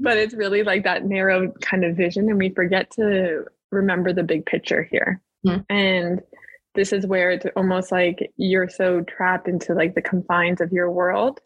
but 0.00 0.16
it's 0.16 0.34
really 0.34 0.62
like 0.62 0.84
that 0.84 1.04
narrow 1.04 1.52
kind 1.60 1.84
of 1.84 1.96
vision, 1.96 2.28
and 2.28 2.38
we 2.38 2.50
forget 2.50 2.90
to 2.92 3.44
remember 3.70 4.12
the 4.12 4.22
big 4.22 4.46
picture 4.46 4.82
here. 4.82 5.20
Mm-hmm. 5.46 5.60
And 5.72 6.20
this 6.74 6.92
is 6.92 7.06
where 7.06 7.30
it's 7.30 7.46
almost 7.56 7.90
like 7.90 8.32
you're 8.36 8.68
so 8.68 9.02
trapped 9.02 9.48
into 9.48 9.74
like 9.74 9.94
the 9.94 10.02
confines 10.02 10.60
of 10.60 10.72
your 10.72 10.90
world, 10.90 11.40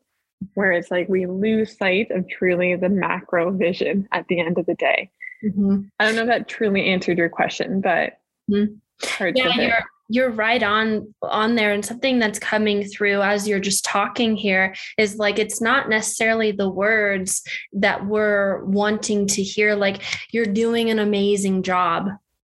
where 0.54 0.72
it's 0.72 0.90
like 0.90 1.08
we 1.08 1.26
lose 1.26 1.76
sight 1.76 2.10
of 2.10 2.28
truly 2.28 2.76
the 2.76 2.88
macro 2.88 3.50
vision 3.50 4.08
at 4.12 4.26
the 4.28 4.40
end 4.40 4.58
of 4.58 4.66
the 4.66 4.74
day. 4.74 5.10
Mm-hmm. 5.44 5.82
I 5.98 6.04
don't 6.04 6.16
know 6.16 6.22
if 6.22 6.28
that 6.28 6.48
truly 6.48 6.86
answered 6.86 7.18
your 7.18 7.28
question, 7.28 7.80
but 7.80 8.18
mm-hmm. 8.50 9.36
yeah, 9.36 9.60
you're 9.60 9.84
you're 10.08 10.30
right 10.30 10.62
on 10.62 11.14
on 11.22 11.54
there 11.54 11.72
and 11.72 11.84
something 11.84 12.18
that's 12.18 12.38
coming 12.38 12.84
through 12.84 13.22
as 13.22 13.48
you're 13.48 13.60
just 13.60 13.84
talking 13.84 14.36
here 14.36 14.74
is 14.98 15.16
like 15.16 15.38
it's 15.38 15.60
not 15.60 15.88
necessarily 15.88 16.52
the 16.52 16.68
words 16.68 17.42
that 17.72 18.04
we're 18.06 18.62
wanting 18.64 19.26
to 19.26 19.42
hear 19.42 19.74
like 19.74 20.02
you're 20.30 20.44
doing 20.44 20.90
an 20.90 20.98
amazing 20.98 21.62
job 21.62 22.08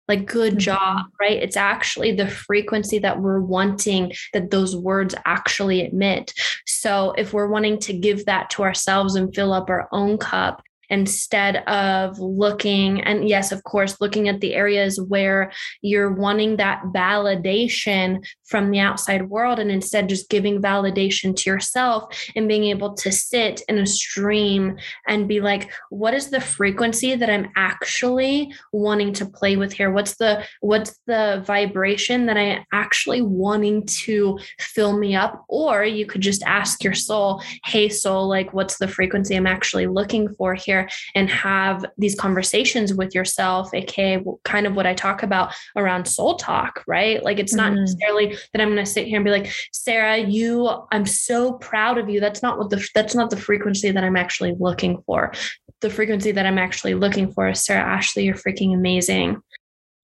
like 0.08 0.26
good 0.26 0.54
mm-hmm. 0.54 0.60
job 0.60 1.06
right 1.20 1.42
it's 1.42 1.58
actually 1.58 2.12
the 2.12 2.28
frequency 2.28 3.00
that 3.00 3.20
we're 3.20 3.40
wanting 3.40 4.12
that 4.34 4.52
those 4.52 4.76
words 4.76 5.16
actually 5.26 5.88
emit 5.88 6.34
so 6.66 7.14
if 7.18 7.34
we're 7.34 7.48
wanting 7.48 7.78
to 7.80 7.94
give 7.94 8.26
that 8.26 8.50
to 8.50 8.64
ourselves 8.64 9.16
and 9.16 9.34
fill 9.34 9.54
up 9.54 9.70
our 9.70 9.88
own 9.92 10.18
cup 10.18 10.62
instead 10.90 11.58
of 11.68 12.20
looking 12.20 13.02
and 13.02 13.28
yes 13.28 13.52
of 13.52 13.64
course 13.64 14.00
looking 14.00 14.30
at 14.30 14.40
the 14.40 14.54
areas 14.54 15.02
where 15.02 15.52
you're 15.82 16.12
wanting 16.12 16.58
that 16.58 16.82
validation 16.94 18.24
from 18.46 18.72
the 18.72 18.80
outside 18.80 19.30
world 19.30 19.60
and 19.60 19.72
instead 19.72 20.10
just 20.10 20.30
giving 20.30 20.62
validation 20.62 21.36
to 21.36 21.50
yourself 21.50 22.14
and 22.36 22.48
being 22.48 22.66
able 22.66 22.94
to 22.94 23.12
sit 23.12 23.62
in 23.68 23.78
a 23.78 23.86
stream 23.86 24.78
and 25.08 25.28
be 25.28 25.40
like 25.40 25.72
what 25.90 26.14
is 26.14 26.30
the 26.30 26.42
frequency 26.42 27.16
that 27.16 27.30
i'm 27.30 27.50
actually 27.56 28.54
wanting 28.72 29.14
to 29.14 29.26
play 29.26 29.56
with 29.56 29.74
here 29.74 29.92
what's 29.92 30.16
the 30.18 30.44
what's 30.62 31.00
the 31.08 31.44
vibration 31.46 32.26
that 32.26 32.38
i 32.38 32.66
actually 32.72 33.22
wanting 33.22 33.86
to 33.86 34.38
fill 34.60 34.98
me 34.98 35.16
up 35.16 35.46
or 35.48 35.84
you 35.84 36.06
could 36.06 36.22
just 36.22 36.44
ask 36.44 36.84
your 36.84 36.94
soul 36.94 37.42
hey 37.66 37.90
soul 37.90 38.28
like 38.28 38.54
what's 38.54 38.78
the 38.78 38.88
frequency 38.88 39.36
i'm 39.36 39.48
actually 39.48 39.88
looking 39.88 40.34
for 40.36 40.54
here 40.54 40.88
and 41.14 41.30
have 41.30 41.86
these 41.98 42.16
conversations 42.16 42.94
with 42.94 43.14
yourself, 43.14 43.74
aka 43.74 44.24
kind 44.44 44.66
of 44.66 44.76
what 44.76 44.86
I 44.86 44.94
talk 44.94 45.24
about 45.24 45.54
around 45.76 46.06
soul 46.06 46.36
talk, 46.36 46.84
right? 46.88 47.24
Like 47.24 47.40
it's 47.40 47.54
not 47.54 47.72
mm-hmm. 47.72 47.82
necessarily 47.82 48.35
that 48.54 48.62
I'm 48.62 48.70
going 48.70 48.84
to 48.84 48.90
sit 48.90 49.08
here 49.08 49.18
and 49.18 49.26
be 49.26 49.32
like, 49.32 49.52
Sarah, 49.72 50.18
you, 50.18 50.70
I'm 50.92 51.06
so 51.06 51.54
proud 51.54 51.98
of 51.98 52.10
you. 52.10 52.20
That's 52.20 52.42
not 52.42 52.58
what 52.58 52.70
the 52.70 52.88
that's 52.94 53.16
not 53.16 53.30
the 53.30 53.38
frequency 53.38 53.92
that 53.92 54.04
I'm 54.04 54.18
actually 54.18 54.56
looking 54.60 55.02
for. 55.06 55.34
The 55.82 55.90
frequency 55.90 56.32
that 56.32 56.46
I'm 56.46 56.58
actually 56.58 56.96
looking 56.96 57.32
for 57.32 57.50
is 57.50 57.64
Sarah 57.64 57.84
Ashley, 57.84 58.26
you're 58.26 58.36
freaking 58.36 58.74
amazing. 58.74 59.42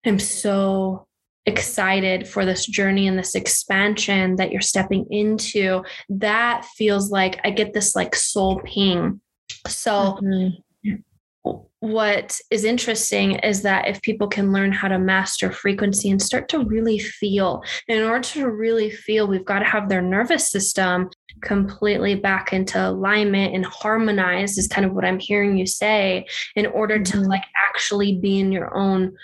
I'm 0.06 0.18
so 0.18 1.06
excited 1.46 2.28
for 2.28 2.44
this 2.44 2.66
journey 2.66 3.06
and 3.08 3.18
this 3.18 3.34
expansion 3.34 4.36
that 4.36 4.52
you're 4.52 4.60
stepping 4.60 5.06
into 5.10 5.82
that 6.10 6.62
feels 6.76 7.10
like 7.10 7.40
i 7.42 7.48
get 7.48 7.72
this 7.72 7.96
like 7.96 8.14
soul 8.14 8.60
ping 8.66 9.18
so, 9.66 9.90
mm-hmm. 9.92 10.60
What 11.80 12.38
is 12.50 12.64
interesting 12.64 13.36
is 13.36 13.62
that 13.62 13.86
if 13.86 14.02
people 14.02 14.26
can 14.26 14.52
learn 14.52 14.72
how 14.72 14.88
to 14.88 14.98
master 14.98 15.52
frequency 15.52 16.10
and 16.10 16.20
start 16.20 16.48
to 16.48 16.64
really 16.64 16.98
feel, 16.98 17.62
in 17.86 18.02
order 18.02 18.20
to 18.20 18.50
really 18.50 18.90
feel, 18.90 19.26
we've 19.26 19.44
got 19.44 19.60
to 19.60 19.64
have 19.64 19.88
their 19.88 20.02
nervous 20.02 20.50
system 20.50 21.10
completely 21.40 22.16
back 22.16 22.52
into 22.52 22.88
alignment 22.88 23.54
and 23.54 23.64
harmonized, 23.64 24.58
is 24.58 24.66
kind 24.66 24.84
of 24.84 24.92
what 24.92 25.04
I'm 25.04 25.20
hearing 25.20 25.56
you 25.56 25.66
say, 25.66 26.26
in 26.56 26.66
order 26.66 26.98
mm-hmm. 26.98 27.20
to 27.22 27.28
like 27.28 27.44
actually 27.68 28.18
be 28.18 28.40
in 28.40 28.50
your 28.50 28.76
own 28.76 29.16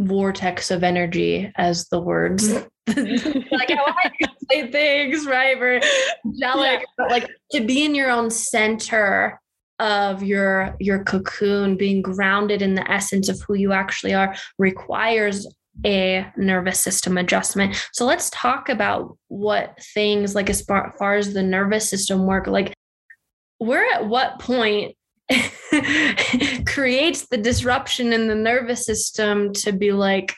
vortex 0.00 0.70
of 0.70 0.84
energy 0.84 1.50
as 1.56 1.88
the 1.88 2.00
words 2.00 2.54
like 2.96 3.70
how 3.70 3.84
I 3.86 4.10
say 4.50 4.66
things, 4.70 5.26
right? 5.26 5.58
Very 5.58 5.80
angelic, 6.24 6.80
yeah. 6.80 6.86
but 6.96 7.10
like 7.10 7.28
to 7.52 7.60
be 7.60 7.84
in 7.84 7.94
your 7.94 8.10
own 8.10 8.30
center 8.30 9.40
of 9.78 10.22
your 10.22 10.76
your 10.80 11.04
cocoon 11.04 11.76
being 11.76 12.02
grounded 12.02 12.62
in 12.62 12.74
the 12.74 12.90
essence 12.90 13.28
of 13.28 13.40
who 13.46 13.54
you 13.54 13.72
actually 13.72 14.14
are 14.14 14.34
requires 14.58 15.46
a 15.86 16.26
nervous 16.36 16.80
system 16.80 17.16
adjustment. 17.18 17.76
So 17.92 18.04
let's 18.04 18.30
talk 18.30 18.68
about 18.68 19.16
what 19.28 19.80
things 19.94 20.34
like 20.34 20.50
as 20.50 20.62
far, 20.62 20.92
far 20.98 21.14
as 21.14 21.32
the 21.32 21.42
nervous 21.42 21.88
system 21.88 22.26
work 22.26 22.48
like 22.48 22.74
we're 23.60 23.88
at 23.92 24.06
what 24.06 24.40
point 24.40 24.96
creates 26.66 27.28
the 27.28 27.38
disruption 27.40 28.12
in 28.12 28.28
the 28.28 28.34
nervous 28.34 28.84
system 28.84 29.52
to 29.52 29.72
be 29.72 29.92
like 29.92 30.34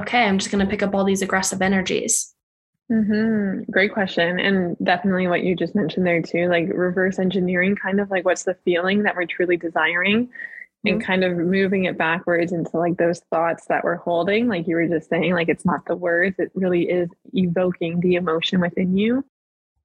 okay, 0.00 0.24
I'm 0.24 0.38
just 0.38 0.50
going 0.50 0.64
to 0.64 0.70
pick 0.70 0.82
up 0.82 0.94
all 0.94 1.04
these 1.04 1.22
aggressive 1.22 1.60
energies? 1.60 2.34
Mm-hmm. 2.90 3.70
Great 3.70 3.92
question. 3.92 4.40
And 4.40 4.76
definitely 4.82 5.26
what 5.26 5.42
you 5.42 5.54
just 5.54 5.74
mentioned 5.74 6.06
there, 6.06 6.22
too, 6.22 6.48
like 6.48 6.68
reverse 6.72 7.18
engineering, 7.18 7.76
kind 7.76 8.00
of 8.00 8.10
like 8.10 8.24
what's 8.24 8.44
the 8.44 8.56
feeling 8.64 9.02
that 9.02 9.14
we're 9.14 9.26
truly 9.26 9.58
desiring 9.58 10.26
mm-hmm. 10.26 10.88
and 10.88 11.04
kind 11.04 11.22
of 11.22 11.36
moving 11.36 11.84
it 11.84 11.98
backwards 11.98 12.52
into 12.52 12.78
like 12.78 12.96
those 12.96 13.20
thoughts 13.30 13.66
that 13.66 13.84
we're 13.84 13.96
holding. 13.96 14.48
Like 14.48 14.66
you 14.66 14.76
were 14.76 14.86
just 14.86 15.10
saying, 15.10 15.34
like 15.34 15.48
it's 15.48 15.66
not 15.66 15.84
the 15.84 15.96
words, 15.96 16.38
it 16.38 16.50
really 16.54 16.88
is 16.88 17.10
evoking 17.34 18.00
the 18.00 18.14
emotion 18.14 18.60
within 18.60 18.96
you. 18.96 19.24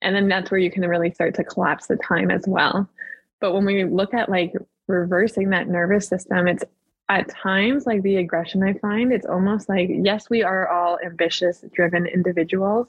And 0.01 0.15
then 0.15 0.27
that's 0.27 0.51
where 0.51 0.59
you 0.59 0.71
can 0.71 0.87
really 0.87 1.11
start 1.11 1.35
to 1.35 1.43
collapse 1.43 1.87
the 1.87 1.97
time 1.97 2.31
as 2.31 2.45
well. 2.47 2.89
But 3.41 3.53
when 3.53 3.65
we 3.65 3.83
look 3.83 4.13
at 4.13 4.29
like 4.29 4.53
reversing 4.87 5.49
that 5.49 5.67
nervous 5.67 6.07
system, 6.07 6.47
it's 6.47 6.63
at 7.09 7.29
times 7.29 7.85
like 7.85 8.01
the 8.01 8.17
aggression 8.17 8.63
I 8.63 8.73
find, 8.73 9.11
it's 9.11 9.25
almost 9.25 9.69
like, 9.69 9.89
yes, 9.89 10.29
we 10.29 10.43
are 10.43 10.67
all 10.67 10.97
ambitious, 11.05 11.63
driven 11.73 12.05
individuals. 12.05 12.87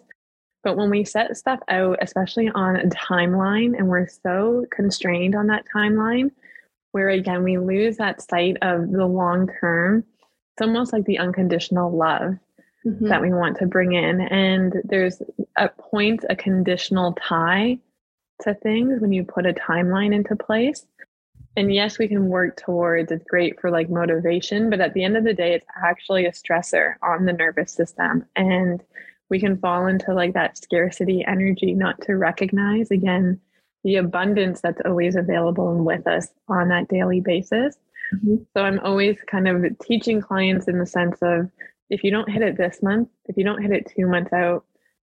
But 0.63 0.77
when 0.77 0.89
we 0.89 1.05
set 1.05 1.37
stuff 1.37 1.61
out, 1.69 1.99
especially 2.01 2.49
on 2.49 2.77
a 2.77 2.87
timeline, 2.87 3.77
and 3.77 3.89
we're 3.89 4.09
so 4.09 4.65
constrained 4.71 5.35
on 5.35 5.49
that 5.49 5.65
timeline, 5.75 6.31
where 6.93 7.11
again, 7.11 7.43
we 7.43 7.59
lose 7.59 7.97
that 7.99 8.23
sight 8.23 8.57
of 8.63 8.91
the 8.91 9.05
long 9.05 9.51
term, 9.61 10.05
it's 10.53 10.63
almost 10.63 10.93
like 10.93 11.05
the 11.05 11.19
unconditional 11.19 11.95
love 11.95 12.39
mm-hmm. 12.87 13.09
that 13.09 13.21
we 13.21 13.31
want 13.31 13.59
to 13.59 13.67
bring 13.67 13.93
in. 13.93 14.21
And 14.21 14.75
there's 14.85 15.21
a 15.57 15.69
point, 15.69 16.25
a 16.31 16.37
conditional 16.37 17.13
tie 17.15 17.79
to 18.43 18.55
things 18.55 19.01
when 19.01 19.13
you 19.13 19.25
put 19.25 19.47
a 19.47 19.53
timeline 19.53 20.15
into 20.15 20.37
place 20.37 20.87
and 21.57 21.73
yes 21.73 21.99
we 21.99 22.09
can 22.09 22.29
work 22.29 22.57
towards 22.57 23.11
it's 23.13 23.25
great 23.29 23.61
for 23.61 23.71
like 23.71 23.89
motivation 23.89 24.71
but 24.71 24.81
at 24.81 24.95
the 24.95 25.05
end 25.05 25.17
of 25.17 25.25
the 25.25 25.35
day 25.35 25.55
it's 25.55 25.67
actually 25.85 26.27
a 26.27 26.33
stressor 26.33 26.95
on 27.03 27.25
the 27.25 27.33
nervous 27.33 27.73
system 27.73 28.25
and 28.37 28.83
we 29.31 29.41
can 29.41 29.59
fall 29.59 29.87
into 29.87 30.13
like 30.13 30.35
that 30.35 30.57
scarcity 30.57 31.25
energy 31.27 31.73
not 31.73 32.01
to 32.01 32.17
recognize 32.17 32.91
again 32.91 33.41
the 33.85 33.97
abundance 33.97 34.61
that's 34.61 34.81
always 34.85 35.17
available 35.17 35.71
and 35.71 35.85
with 35.85 36.07
us 36.07 36.29
on 36.49 36.69
that 36.69 36.89
daily 36.89 37.21
basis 37.21 37.77
mm-hmm. 38.15 38.37
so 38.57 38.63
i'm 38.63 38.81
always 38.81 39.17
kind 39.27 39.49
of 39.49 39.65
teaching 39.81 40.21
clients 40.21 40.69
in 40.69 40.79
the 40.79 40.87
sense 40.87 41.19
of 41.23 41.51
if 41.91 42.03
you 42.03 42.11
don't 42.11 42.31
hit 42.31 42.43
it 42.43 42.57
this 42.57 42.83
month 42.83 43.09
if 43.27 43.37
you 43.37 43.45
don't 43.45 43.63
hit 43.63 43.73
it 43.73 43.93
two 43.95 44.07
months 44.07 44.33
out 44.33 44.65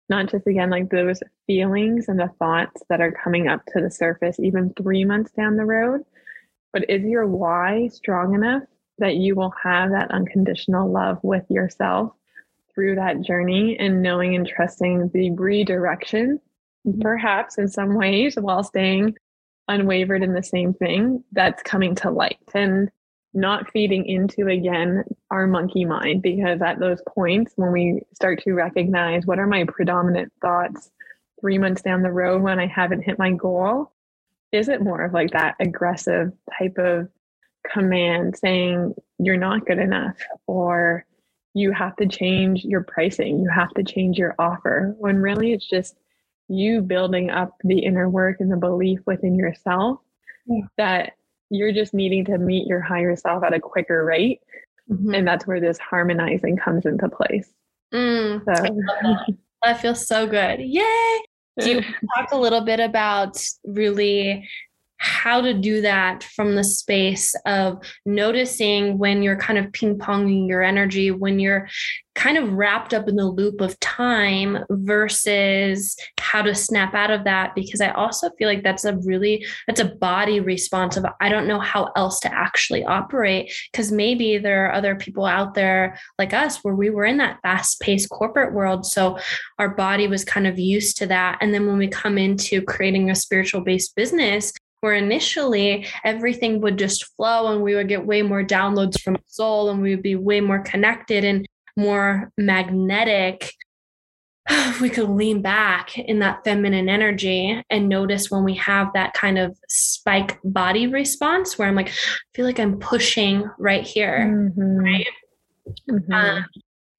not 0.08 0.30
just 0.30 0.46
again 0.46 0.70
like 0.70 0.88
those 0.90 1.20
feelings 1.46 2.08
and 2.08 2.20
the 2.20 2.30
thoughts 2.38 2.82
that 2.88 3.00
are 3.00 3.10
coming 3.10 3.48
up 3.48 3.64
to 3.66 3.80
the 3.80 3.90
surface 3.90 4.38
even 4.38 4.72
three 4.74 5.04
months 5.04 5.32
down 5.32 5.56
the 5.56 5.64
road 5.64 6.02
but 6.76 6.90
is 6.90 7.02
your 7.04 7.26
why 7.26 7.88
strong 7.88 8.34
enough 8.34 8.62
that 8.98 9.14
you 9.14 9.34
will 9.34 9.54
have 9.62 9.92
that 9.92 10.10
unconditional 10.10 10.92
love 10.92 11.18
with 11.22 11.42
yourself 11.48 12.12
through 12.74 12.94
that 12.94 13.22
journey 13.22 13.78
and 13.78 14.02
knowing 14.02 14.36
and 14.36 14.46
trusting 14.46 15.08
the 15.14 15.30
redirection, 15.30 16.38
mm-hmm. 16.86 17.00
perhaps 17.00 17.56
in 17.56 17.66
some 17.66 17.94
ways, 17.94 18.36
while 18.38 18.62
staying 18.62 19.14
unwavered 19.68 20.22
in 20.22 20.34
the 20.34 20.42
same 20.42 20.74
thing 20.74 21.24
that's 21.32 21.62
coming 21.62 21.94
to 21.94 22.10
light 22.10 22.36
and 22.52 22.90
not 23.32 23.70
feeding 23.70 24.04
into 24.04 24.46
again 24.48 25.02
our 25.30 25.46
monkey 25.46 25.86
mind 25.86 26.20
because 26.20 26.60
at 26.60 26.78
those 26.78 27.00
points 27.08 27.54
when 27.56 27.72
we 27.72 28.02
start 28.12 28.42
to 28.42 28.52
recognize 28.52 29.24
what 29.24 29.38
are 29.38 29.46
my 29.46 29.64
predominant 29.64 30.30
thoughts 30.42 30.90
three 31.40 31.56
months 31.56 31.80
down 31.80 32.02
the 32.02 32.12
road 32.12 32.42
when 32.42 32.60
I 32.60 32.66
haven't 32.66 33.00
hit 33.00 33.18
my 33.18 33.30
goal, 33.30 33.92
is 34.52 34.68
it 34.68 34.82
more 34.82 35.02
of 35.02 35.12
like 35.12 35.30
that 35.32 35.56
aggressive 35.60 36.32
type 36.58 36.78
of 36.78 37.08
command 37.72 38.36
saying 38.36 38.94
you're 39.18 39.36
not 39.36 39.66
good 39.66 39.78
enough 39.78 40.16
or 40.46 41.04
you 41.54 41.72
have 41.72 41.96
to 41.96 42.06
change 42.06 42.64
your 42.64 42.82
pricing, 42.82 43.40
you 43.40 43.48
have 43.48 43.70
to 43.70 43.82
change 43.82 44.18
your 44.18 44.34
offer, 44.38 44.94
when 44.98 45.16
really 45.16 45.52
it's 45.52 45.66
just 45.66 45.96
you 46.48 46.82
building 46.82 47.30
up 47.30 47.56
the 47.64 47.78
inner 47.78 48.08
work 48.08 48.36
and 48.40 48.52
the 48.52 48.56
belief 48.56 49.00
within 49.06 49.34
yourself 49.34 49.98
yeah. 50.46 50.60
that 50.76 51.12
you're 51.50 51.72
just 51.72 51.94
needing 51.94 52.24
to 52.26 52.38
meet 52.38 52.66
your 52.66 52.80
higher 52.80 53.16
self 53.16 53.42
at 53.42 53.54
a 53.54 53.60
quicker 53.60 54.04
rate. 54.04 54.40
Mm-hmm. 54.90 55.14
And 55.14 55.26
that's 55.26 55.46
where 55.46 55.60
this 55.60 55.78
harmonizing 55.78 56.56
comes 56.56 56.86
into 56.86 57.08
place. 57.08 57.48
Mm, 57.92 58.44
so. 58.44 58.62
that. 58.62 59.34
that 59.62 59.80
feels 59.80 60.06
so 60.06 60.26
good. 60.26 60.60
Yay. 60.60 61.18
Do 61.58 61.70
you 61.70 61.80
talk 62.16 62.32
a 62.32 62.36
little 62.36 62.62
bit 62.62 62.80
about 62.80 63.42
really 63.64 64.48
how 64.98 65.40
to 65.40 65.52
do 65.52 65.80
that 65.82 66.22
from 66.22 66.54
the 66.54 66.64
space 66.64 67.34
of 67.44 67.82
noticing 68.04 68.98
when 68.98 69.22
you're 69.22 69.36
kind 69.36 69.58
of 69.58 69.72
ping 69.72 69.98
ponging 69.98 70.48
your 70.48 70.62
energy, 70.62 71.10
when 71.10 71.38
you're 71.38 71.68
kind 72.14 72.38
of 72.38 72.54
wrapped 72.54 72.94
up 72.94 73.08
in 73.08 73.16
the 73.16 73.26
loop 73.26 73.60
of 73.60 73.78
time 73.78 74.58
versus 74.70 75.94
how 76.18 76.40
to 76.40 76.54
snap 76.54 76.94
out 76.94 77.10
of 77.10 77.24
that. 77.24 77.54
Because 77.54 77.82
I 77.82 77.90
also 77.90 78.30
feel 78.38 78.48
like 78.48 78.62
that's 78.62 78.86
a 78.86 78.96
really, 78.96 79.44
that's 79.66 79.80
a 79.80 79.94
body 79.96 80.40
response 80.40 80.96
of, 80.96 81.04
I 81.20 81.28
don't 81.28 81.46
know 81.46 81.60
how 81.60 81.92
else 81.94 82.18
to 82.20 82.34
actually 82.34 82.84
operate. 82.84 83.52
Because 83.70 83.92
maybe 83.92 84.38
there 84.38 84.66
are 84.66 84.72
other 84.72 84.96
people 84.96 85.26
out 85.26 85.54
there 85.54 85.98
like 86.18 86.32
us 86.32 86.58
where 86.64 86.74
we 86.74 86.88
were 86.88 87.04
in 87.04 87.18
that 87.18 87.38
fast 87.42 87.80
paced 87.80 88.08
corporate 88.08 88.54
world. 88.54 88.86
So 88.86 89.18
our 89.58 89.68
body 89.68 90.08
was 90.08 90.24
kind 90.24 90.46
of 90.46 90.58
used 90.58 90.96
to 90.98 91.06
that. 91.08 91.38
And 91.42 91.52
then 91.52 91.66
when 91.66 91.76
we 91.76 91.88
come 91.88 92.16
into 92.16 92.62
creating 92.62 93.10
a 93.10 93.14
spiritual 93.14 93.60
based 93.60 93.94
business, 93.94 94.54
where 94.80 94.94
initially 94.94 95.86
everything 96.04 96.60
would 96.60 96.78
just 96.78 97.04
flow 97.16 97.52
and 97.52 97.62
we 97.62 97.74
would 97.74 97.88
get 97.88 98.06
way 98.06 98.22
more 98.22 98.44
downloads 98.44 99.00
from 99.00 99.16
soul 99.26 99.70
and 99.70 99.82
we 99.82 99.90
would 99.90 100.02
be 100.02 100.16
way 100.16 100.40
more 100.40 100.60
connected 100.60 101.24
and 101.24 101.46
more 101.76 102.30
magnetic 102.38 103.52
we 104.80 104.90
could 104.90 105.08
lean 105.08 105.42
back 105.42 105.98
in 105.98 106.18
that 106.20 106.44
feminine 106.44 106.88
energy 106.88 107.62
and 107.70 107.88
notice 107.88 108.30
when 108.30 108.44
we 108.44 108.54
have 108.54 108.92
that 108.94 109.12
kind 109.14 109.38
of 109.38 109.56
spike 109.68 110.38
body 110.44 110.86
response 110.86 111.58
where 111.58 111.68
I'm 111.68 111.74
like, 111.74 111.88
I 111.88 111.92
feel 112.34 112.46
like 112.46 112.60
I'm 112.60 112.78
pushing 112.78 113.48
right 113.58 113.84
here. 113.84 114.52
Mm-hmm. 114.56 114.76
Right. 114.76 115.08
Mm-hmm. 115.90 116.12
Um, 116.12 116.46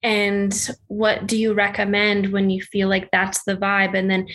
and 0.03 0.69
what 0.87 1.25
do 1.25 1.37
you 1.37 1.53
recommend 1.53 2.31
when 2.31 2.49
you 2.49 2.61
feel 2.61 2.89
like 2.89 3.09
that's 3.11 3.43
the 3.45 3.55
vibe? 3.55 3.97
And 3.97 4.09
then 4.09 4.27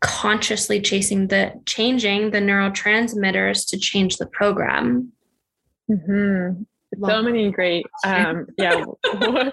consciously 0.00 0.80
chasing 0.80 1.28
the 1.28 1.60
changing 1.66 2.30
the 2.30 2.38
neurotransmitters 2.38 3.68
to 3.68 3.78
change 3.78 4.16
the 4.18 4.26
program. 4.26 5.12
Mm-hmm. 5.90 6.62
So 7.04 7.22
many 7.22 7.50
great, 7.50 7.86
um, 8.04 8.46
yeah, 8.56 8.84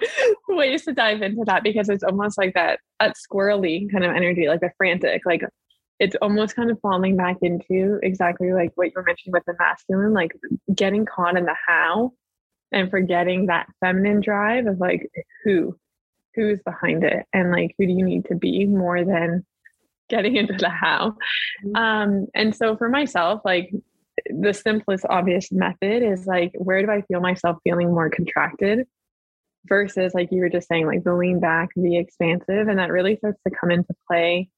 ways 0.48 0.84
to 0.84 0.92
dive 0.92 1.22
into 1.22 1.44
that 1.46 1.62
because 1.62 1.88
it's 1.88 2.04
almost 2.04 2.38
like 2.38 2.54
that, 2.54 2.80
that 3.00 3.14
squirrely 3.16 3.90
kind 3.90 4.04
of 4.04 4.14
energy, 4.14 4.48
like 4.48 4.60
the 4.60 4.70
frantic, 4.76 5.22
like 5.26 5.42
it's 5.98 6.16
almost 6.22 6.56
kind 6.56 6.70
of 6.70 6.80
falling 6.80 7.16
back 7.16 7.36
into 7.42 7.98
exactly 8.02 8.52
like 8.52 8.70
what 8.74 8.86
you 8.86 8.92
were 8.96 9.02
mentioning 9.02 9.32
with 9.32 9.44
the 9.46 9.54
masculine, 9.58 10.12
like 10.12 10.32
getting 10.74 11.04
caught 11.04 11.36
in 11.36 11.44
the 11.44 11.56
how 11.66 12.12
and 12.72 12.90
forgetting 12.90 13.46
that 13.46 13.66
feminine 13.80 14.20
drive 14.20 14.66
of 14.66 14.78
like 14.78 15.10
who, 15.44 15.76
who's 16.34 16.60
behind 16.62 17.02
it 17.02 17.24
and 17.32 17.50
like 17.50 17.74
who 17.78 17.86
do 17.86 17.92
you 17.92 18.04
need 18.04 18.26
to 18.26 18.34
be 18.34 18.66
more 18.66 19.04
than 19.04 19.44
getting 20.08 20.36
into 20.36 20.54
the 20.54 20.68
how. 20.68 21.16
Mm-hmm. 21.64 21.76
Um, 21.76 22.26
and 22.34 22.54
so 22.54 22.76
for 22.76 22.88
myself, 22.88 23.42
like 23.44 23.72
the 24.30 24.52
simplest, 24.52 25.04
obvious 25.08 25.52
method 25.52 26.02
is 26.02 26.26
like, 26.26 26.52
where 26.54 26.82
do 26.84 26.90
I 26.90 27.02
feel 27.02 27.20
myself 27.20 27.58
feeling 27.64 27.90
more 27.90 28.10
contracted 28.10 28.86
versus, 29.66 30.14
like 30.14 30.30
you 30.30 30.40
were 30.40 30.48
just 30.48 30.68
saying, 30.68 30.86
like 30.86 31.04
the 31.04 31.14
lean 31.14 31.40
back, 31.40 31.70
the 31.76 31.98
expansive. 31.98 32.68
And 32.68 32.78
that 32.78 32.90
really 32.90 33.16
starts 33.16 33.40
to 33.46 33.54
come 33.54 33.70
into 33.70 33.94
play, 34.08 34.48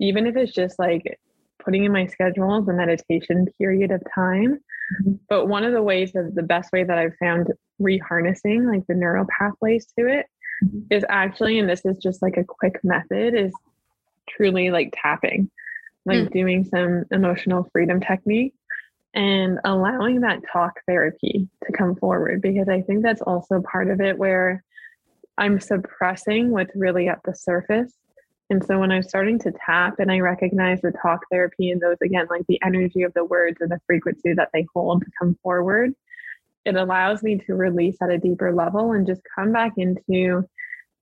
even 0.00 0.26
if 0.26 0.36
it's 0.36 0.52
just 0.52 0.78
like 0.78 1.18
putting 1.64 1.84
in 1.84 1.92
my 1.92 2.06
schedule 2.06 2.62
the 2.62 2.72
meditation 2.72 3.46
period 3.58 3.90
of 3.90 4.02
time. 4.14 4.58
Mm-hmm. 5.02 5.14
But 5.28 5.46
one 5.46 5.64
of 5.64 5.72
the 5.72 5.82
ways 5.82 6.14
of 6.14 6.34
the 6.34 6.42
best 6.42 6.70
way 6.72 6.84
that 6.84 6.98
I've 6.98 7.16
found 7.18 7.48
reharnessing 7.80 8.70
like 8.70 8.86
the 8.86 8.94
neural 8.94 9.26
pathways 9.38 9.86
to 9.98 10.06
it 10.06 10.26
mm-hmm. 10.64 10.80
is 10.90 11.04
actually, 11.08 11.58
and 11.58 11.68
this 11.68 11.84
is 11.84 11.96
just 11.98 12.22
like 12.22 12.36
a 12.36 12.44
quick 12.44 12.78
method, 12.84 13.34
is 13.34 13.52
truly 14.28 14.70
like 14.70 14.94
tapping, 15.00 15.50
like 16.04 16.18
mm. 16.18 16.32
doing 16.32 16.64
some 16.64 17.04
emotional 17.10 17.68
freedom 17.72 18.00
technique 18.00 18.54
and 19.14 19.58
allowing 19.64 20.20
that 20.20 20.42
talk 20.52 20.80
therapy 20.86 21.48
to 21.64 21.72
come 21.72 21.96
forward 21.96 22.42
because 22.42 22.68
I 22.68 22.82
think 22.82 23.02
that's 23.02 23.22
also 23.22 23.62
part 23.62 23.90
of 23.90 24.00
it 24.00 24.18
where 24.18 24.62
I'm 25.38 25.58
suppressing 25.58 26.50
what's 26.50 26.76
really 26.76 27.08
at 27.08 27.20
the 27.24 27.34
surface. 27.34 27.92
And 28.50 28.64
so 28.64 28.78
when 28.78 28.92
I'm 28.92 29.02
starting 29.02 29.38
to 29.40 29.52
tap 29.64 29.98
and 29.98 30.12
I 30.12 30.20
recognize 30.20 30.80
the 30.82 30.92
talk 30.92 31.20
therapy 31.30 31.70
and 31.70 31.80
those 31.80 31.96
again, 32.02 32.26
like 32.30 32.46
the 32.46 32.60
energy 32.62 33.02
of 33.02 33.14
the 33.14 33.24
words 33.24 33.56
and 33.60 33.70
the 33.70 33.80
frequency 33.86 34.34
that 34.34 34.50
they 34.52 34.66
hold 34.74 35.02
to 35.02 35.10
come 35.18 35.36
forward, 35.42 35.94
it 36.66 36.76
allows 36.76 37.22
me 37.22 37.38
to 37.38 37.54
release 37.54 37.96
at 38.02 38.10
a 38.10 38.18
deeper 38.18 38.52
level 38.52 38.92
and 38.92 39.06
just 39.06 39.22
come 39.34 39.50
back 39.52 39.72
into 39.78 40.46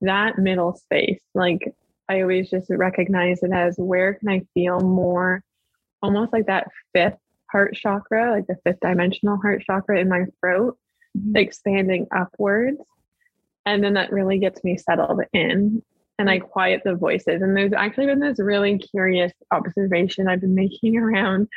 that 0.00 0.38
middle 0.38 0.76
space. 0.76 1.20
Like 1.34 1.74
I 2.08 2.22
always 2.22 2.50
just 2.50 2.68
recognize 2.70 3.42
it 3.42 3.52
as 3.52 3.76
where 3.78 4.14
can 4.14 4.28
I 4.28 4.42
feel 4.54 4.80
more 4.80 5.42
almost 6.02 6.32
like 6.32 6.46
that 6.46 6.68
fifth 6.92 7.18
heart 7.50 7.74
chakra, 7.74 8.32
like 8.32 8.46
the 8.46 8.56
fifth 8.64 8.80
dimensional 8.80 9.38
heart 9.38 9.62
chakra 9.64 10.00
in 10.00 10.08
my 10.08 10.24
throat, 10.40 10.76
mm-hmm. 11.16 11.36
expanding 11.36 12.06
upwards 12.14 12.78
And 13.64 13.82
then 13.82 13.94
that 13.94 14.12
really 14.12 14.38
gets 14.38 14.62
me 14.64 14.76
settled 14.76 15.22
in 15.32 15.82
and 16.18 16.30
I 16.30 16.38
quiet 16.38 16.82
the 16.84 16.94
voices. 16.94 17.42
And 17.42 17.56
there's 17.56 17.72
actually 17.72 18.06
been 18.06 18.20
this 18.20 18.38
really 18.38 18.78
curious 18.78 19.32
observation 19.50 20.28
I've 20.28 20.40
been 20.40 20.54
making 20.64 20.96
around 20.96 21.48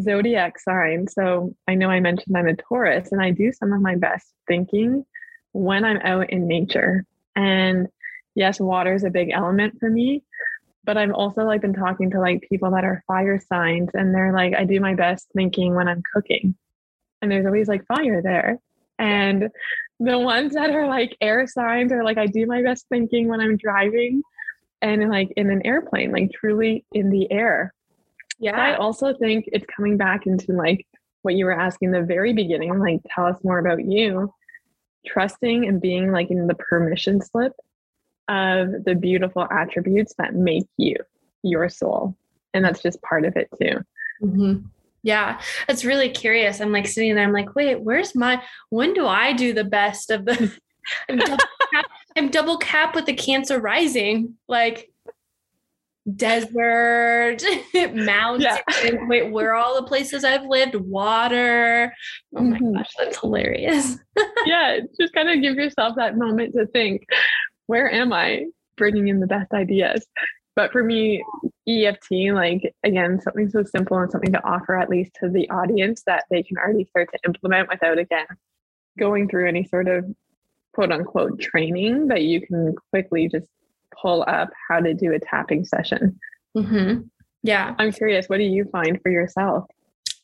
zodiac 0.00 0.58
signs. 0.58 1.14
So 1.14 1.54
I 1.66 1.74
know 1.74 1.88
I 1.88 2.00
mentioned 2.00 2.36
I'm 2.36 2.48
a 2.48 2.54
Taurus 2.54 3.12
and 3.12 3.22
I 3.22 3.30
do 3.30 3.52
some 3.52 3.72
of 3.72 3.80
my 3.80 3.96
best 3.96 4.26
thinking 4.46 5.04
when 5.52 5.84
I'm 5.84 5.98
out 5.98 6.30
in 6.30 6.46
nature. 6.46 7.04
And 7.34 7.88
yes, 8.36 8.60
water 8.60 8.94
is 8.94 9.02
a 9.02 9.10
big 9.10 9.30
element 9.32 9.80
for 9.80 9.90
me, 9.90 10.22
but 10.84 10.96
I've 10.96 11.12
also 11.12 11.42
like 11.42 11.62
been 11.62 11.72
talking 11.72 12.10
to 12.12 12.20
like 12.20 12.46
people 12.48 12.70
that 12.70 12.84
are 12.84 13.02
fire 13.08 13.40
signs 13.40 13.90
and 13.94 14.14
they're 14.14 14.32
like, 14.32 14.54
I 14.54 14.64
do 14.64 14.78
my 14.78 14.94
best 14.94 15.26
thinking 15.34 15.74
when 15.74 15.88
I'm 15.88 16.02
cooking. 16.14 16.54
And 17.20 17.30
there's 17.30 17.46
always 17.46 17.66
like 17.66 17.84
fire 17.86 18.22
there. 18.22 18.58
And 18.98 19.48
the 19.98 20.18
ones 20.18 20.52
that 20.52 20.70
are 20.70 20.86
like 20.86 21.16
air 21.20 21.46
signs 21.46 21.90
are 21.90 22.04
like, 22.04 22.18
I 22.18 22.26
do 22.26 22.46
my 22.46 22.62
best 22.62 22.86
thinking 22.88 23.26
when 23.26 23.40
I'm 23.40 23.56
driving 23.56 24.22
and 24.82 25.08
like 25.08 25.32
in 25.36 25.50
an 25.50 25.66
airplane, 25.66 26.12
like 26.12 26.30
truly 26.32 26.84
in 26.92 27.10
the 27.10 27.32
air. 27.32 27.72
Yeah. 28.38 28.54
I 28.54 28.76
also 28.76 29.14
think 29.14 29.46
it's 29.50 29.66
coming 29.74 29.96
back 29.96 30.26
into 30.26 30.52
like 30.52 30.86
what 31.22 31.34
you 31.34 31.46
were 31.46 31.58
asking 31.58 31.90
the 31.90 32.02
very 32.02 32.34
beginning, 32.34 32.78
like 32.78 33.00
tell 33.08 33.24
us 33.24 33.42
more 33.42 33.58
about 33.58 33.82
you. 33.82 34.30
Trusting 35.06 35.66
and 35.66 35.80
being 35.80 36.12
like 36.12 36.30
in 36.30 36.46
the 36.46 36.54
permission 36.54 37.22
slip 37.22 37.52
of 38.28 38.84
the 38.84 38.94
beautiful 38.94 39.46
attributes 39.50 40.14
that 40.18 40.34
make 40.34 40.66
you 40.76 40.96
your 41.42 41.68
soul. 41.68 42.16
And 42.54 42.64
that's 42.64 42.82
just 42.82 43.02
part 43.02 43.24
of 43.24 43.36
it 43.36 43.48
too. 43.60 43.80
Mm-hmm. 44.22 44.66
Yeah, 45.02 45.40
it's 45.68 45.84
really 45.84 46.08
curious. 46.08 46.60
I'm 46.60 46.72
like 46.72 46.86
sitting 46.86 47.14
there, 47.14 47.24
I'm 47.24 47.32
like, 47.32 47.54
wait, 47.54 47.80
where's 47.80 48.14
my, 48.14 48.42
when 48.70 48.92
do 48.92 49.06
I 49.06 49.32
do 49.32 49.52
the 49.52 49.64
best 49.64 50.10
of 50.10 50.24
the, 50.24 50.52
I'm 51.08 51.18
double, 51.18 51.36
cap, 51.36 51.86
I'm 52.16 52.28
double 52.30 52.58
cap 52.58 52.94
with 52.94 53.06
the 53.06 53.14
cancer 53.14 53.60
rising. 53.60 54.34
Like, 54.48 54.90
desert, 56.14 57.42
mountain. 57.94 58.42
Yeah. 58.42 58.90
Wait, 59.08 59.30
where 59.32 59.54
all 59.54 59.74
the 59.74 59.88
places 59.88 60.24
I've 60.24 60.46
lived? 60.46 60.74
Water. 60.76 61.92
Oh 62.36 62.42
my 62.42 62.58
mm-hmm. 62.58 62.76
gosh, 62.76 62.90
that's 62.98 63.18
hilarious. 63.20 63.98
yeah, 64.44 64.78
just 65.00 65.12
kind 65.14 65.28
of 65.28 65.42
give 65.42 65.56
yourself 65.56 65.96
that 65.96 66.16
moment 66.16 66.54
to 66.54 66.66
think, 66.66 67.06
where 67.66 67.90
am 67.90 68.12
I 68.12 68.46
bringing 68.76 69.08
in 69.08 69.20
the 69.20 69.26
best 69.26 69.52
ideas? 69.52 70.06
But 70.54 70.72
for 70.72 70.82
me, 70.82 71.22
EFT, 71.68 72.32
like 72.32 72.74
again, 72.82 73.20
something 73.20 73.50
so 73.50 73.62
simple 73.62 73.98
and 73.98 74.10
something 74.10 74.32
to 74.32 74.44
offer 74.44 74.76
at 74.78 74.88
least 74.88 75.12
to 75.20 75.28
the 75.28 75.48
audience 75.50 76.02
that 76.06 76.24
they 76.30 76.42
can 76.42 76.56
already 76.56 76.84
start 76.84 77.10
to 77.12 77.18
implement 77.26 77.68
without 77.68 77.98
again 77.98 78.26
going 78.98 79.28
through 79.28 79.48
any 79.48 79.64
sort 79.64 79.88
of 79.88 80.06
quote 80.72 80.92
unquote 80.92 81.40
training 81.40 82.08
that 82.08 82.22
you 82.22 82.40
can 82.40 82.74
quickly 82.90 83.28
just 83.28 83.46
pull 84.00 84.24
up 84.26 84.50
how 84.68 84.80
to 84.80 84.94
do 84.94 85.12
a 85.12 85.18
tapping 85.18 85.64
session. 85.64 86.18
Mm-hmm. 86.56 87.02
Yeah. 87.42 87.74
I'm 87.78 87.92
curious, 87.92 88.26
what 88.26 88.38
do 88.38 88.44
you 88.44 88.64
find 88.66 89.00
for 89.02 89.10
yourself? 89.10 89.66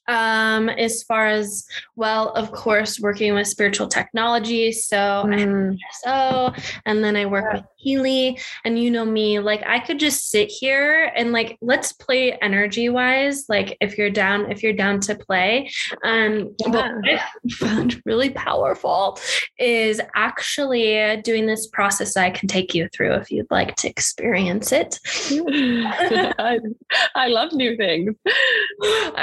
Um 0.09 0.69
as 0.69 1.03
far 1.05 1.27
as 1.27 1.65
well 1.95 2.31
of 2.31 2.51
course 2.51 2.99
working 2.99 3.35
with 3.35 3.47
spiritual 3.47 3.87
technology 3.87 4.73
so 4.73 5.25
mm. 5.27 5.77
so 6.03 6.53
and 6.87 7.05
then 7.05 7.15
i 7.15 7.25
work 7.25 7.45
yeah. 7.49 7.61
with 7.61 7.65
Healy 7.83 8.39
and 8.65 8.79
you 8.79 8.91
know 8.91 9.05
me 9.05 9.41
like 9.41 9.63
I 9.67 9.81
could 9.81 9.99
just 9.99 10.31
sit 10.31 10.51
here 10.51 11.13
and 11.17 11.33
like 11.33 11.59
let's 11.61 11.93
play 11.93 12.33
energy 12.41 12.89
wise 12.89 13.47
like 13.49 13.77
if 13.81 13.99
you're 13.99 14.11
down 14.11 14.51
if 14.51 14.63
you're 14.63 14.73
down 14.73 15.01
to 15.01 15.15
play. 15.17 15.71
Um 16.05 16.55
yeah. 16.61 16.69
what 16.69 16.95
I 17.05 17.21
found 17.55 18.01
really 18.07 18.31
powerful 18.31 19.19
is 19.59 20.01
actually 20.15 21.21
doing 21.23 21.47
this 21.47 21.67
process 21.67 22.17
I 22.17 22.31
can 22.31 22.49
take 22.49 22.75
you 22.75 22.89
through 22.89 23.15
if 23.15 23.31
you'd 23.31 23.51
like 23.51 23.75
to 23.77 23.89
experience 23.89 24.73
it. 24.73 24.99
I, 25.09 26.61
I 27.15 27.29
love 27.29 27.53
new 27.53 27.77
things. 27.77 28.15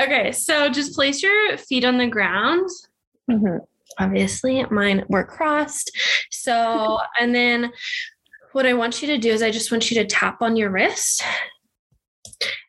Okay 0.01 0.31
so 0.33 0.69
just 0.69 0.95
place 0.95 1.23
your 1.23 1.57
feet 1.57 1.85
on 1.85 1.97
the 1.97 2.07
ground. 2.07 2.69
Mm-hmm. 3.31 3.57
Obviously 3.99 4.65
mine 4.65 5.05
were 5.09 5.25
crossed. 5.25 5.91
So 6.29 6.99
and 7.19 7.33
then 7.33 7.71
what 8.51 8.65
I 8.65 8.73
want 8.73 9.01
you 9.01 9.07
to 9.09 9.17
do 9.17 9.29
is 9.29 9.41
I 9.41 9.51
just 9.51 9.71
want 9.71 9.91
you 9.91 10.01
to 10.01 10.05
tap 10.05 10.41
on 10.41 10.55
your 10.55 10.69
wrist. 10.69 11.23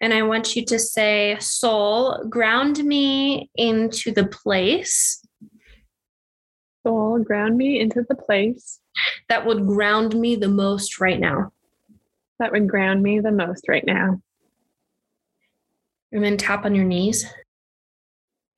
And 0.01 0.13
I 0.13 0.23
want 0.23 0.57
you 0.57 0.65
to 0.67 0.79
say, 0.79 1.37
Soul, 1.41 2.25
ground 2.29 2.83
me 2.85 3.51
into 3.55 4.11
the 4.11 4.27
place. 4.27 5.25
Soul, 6.83 7.23
ground 7.23 7.57
me 7.57 7.79
into 7.79 8.05
the 8.09 8.15
place. 8.15 8.81
That 9.29 9.47
would 9.47 9.67
ground 9.67 10.19
me 10.19 10.37
the 10.37 10.49
most 10.49 11.01
right 11.01 11.21
now. 11.21 11.53
That 12.39 12.53
would 12.53 12.69
ground 12.69 13.03
me 13.03 13.21
the 13.21 13.33
most 13.33 13.69
right 13.69 13.85
now. 13.85 14.21
And 16.11 16.25
then 16.25 16.37
tap 16.37 16.65
on 16.65 16.75
your 16.75 16.87
knees. 16.87 17.27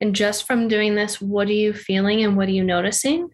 And 0.01 0.15
just 0.15 0.47
from 0.47 0.67
doing 0.67 0.95
this, 0.95 1.21
what 1.21 1.47
are 1.47 1.53
you 1.53 1.73
feeling 1.73 2.23
and 2.23 2.35
what 2.35 2.47
are 2.47 2.51
you 2.51 2.63
noticing? 2.63 3.29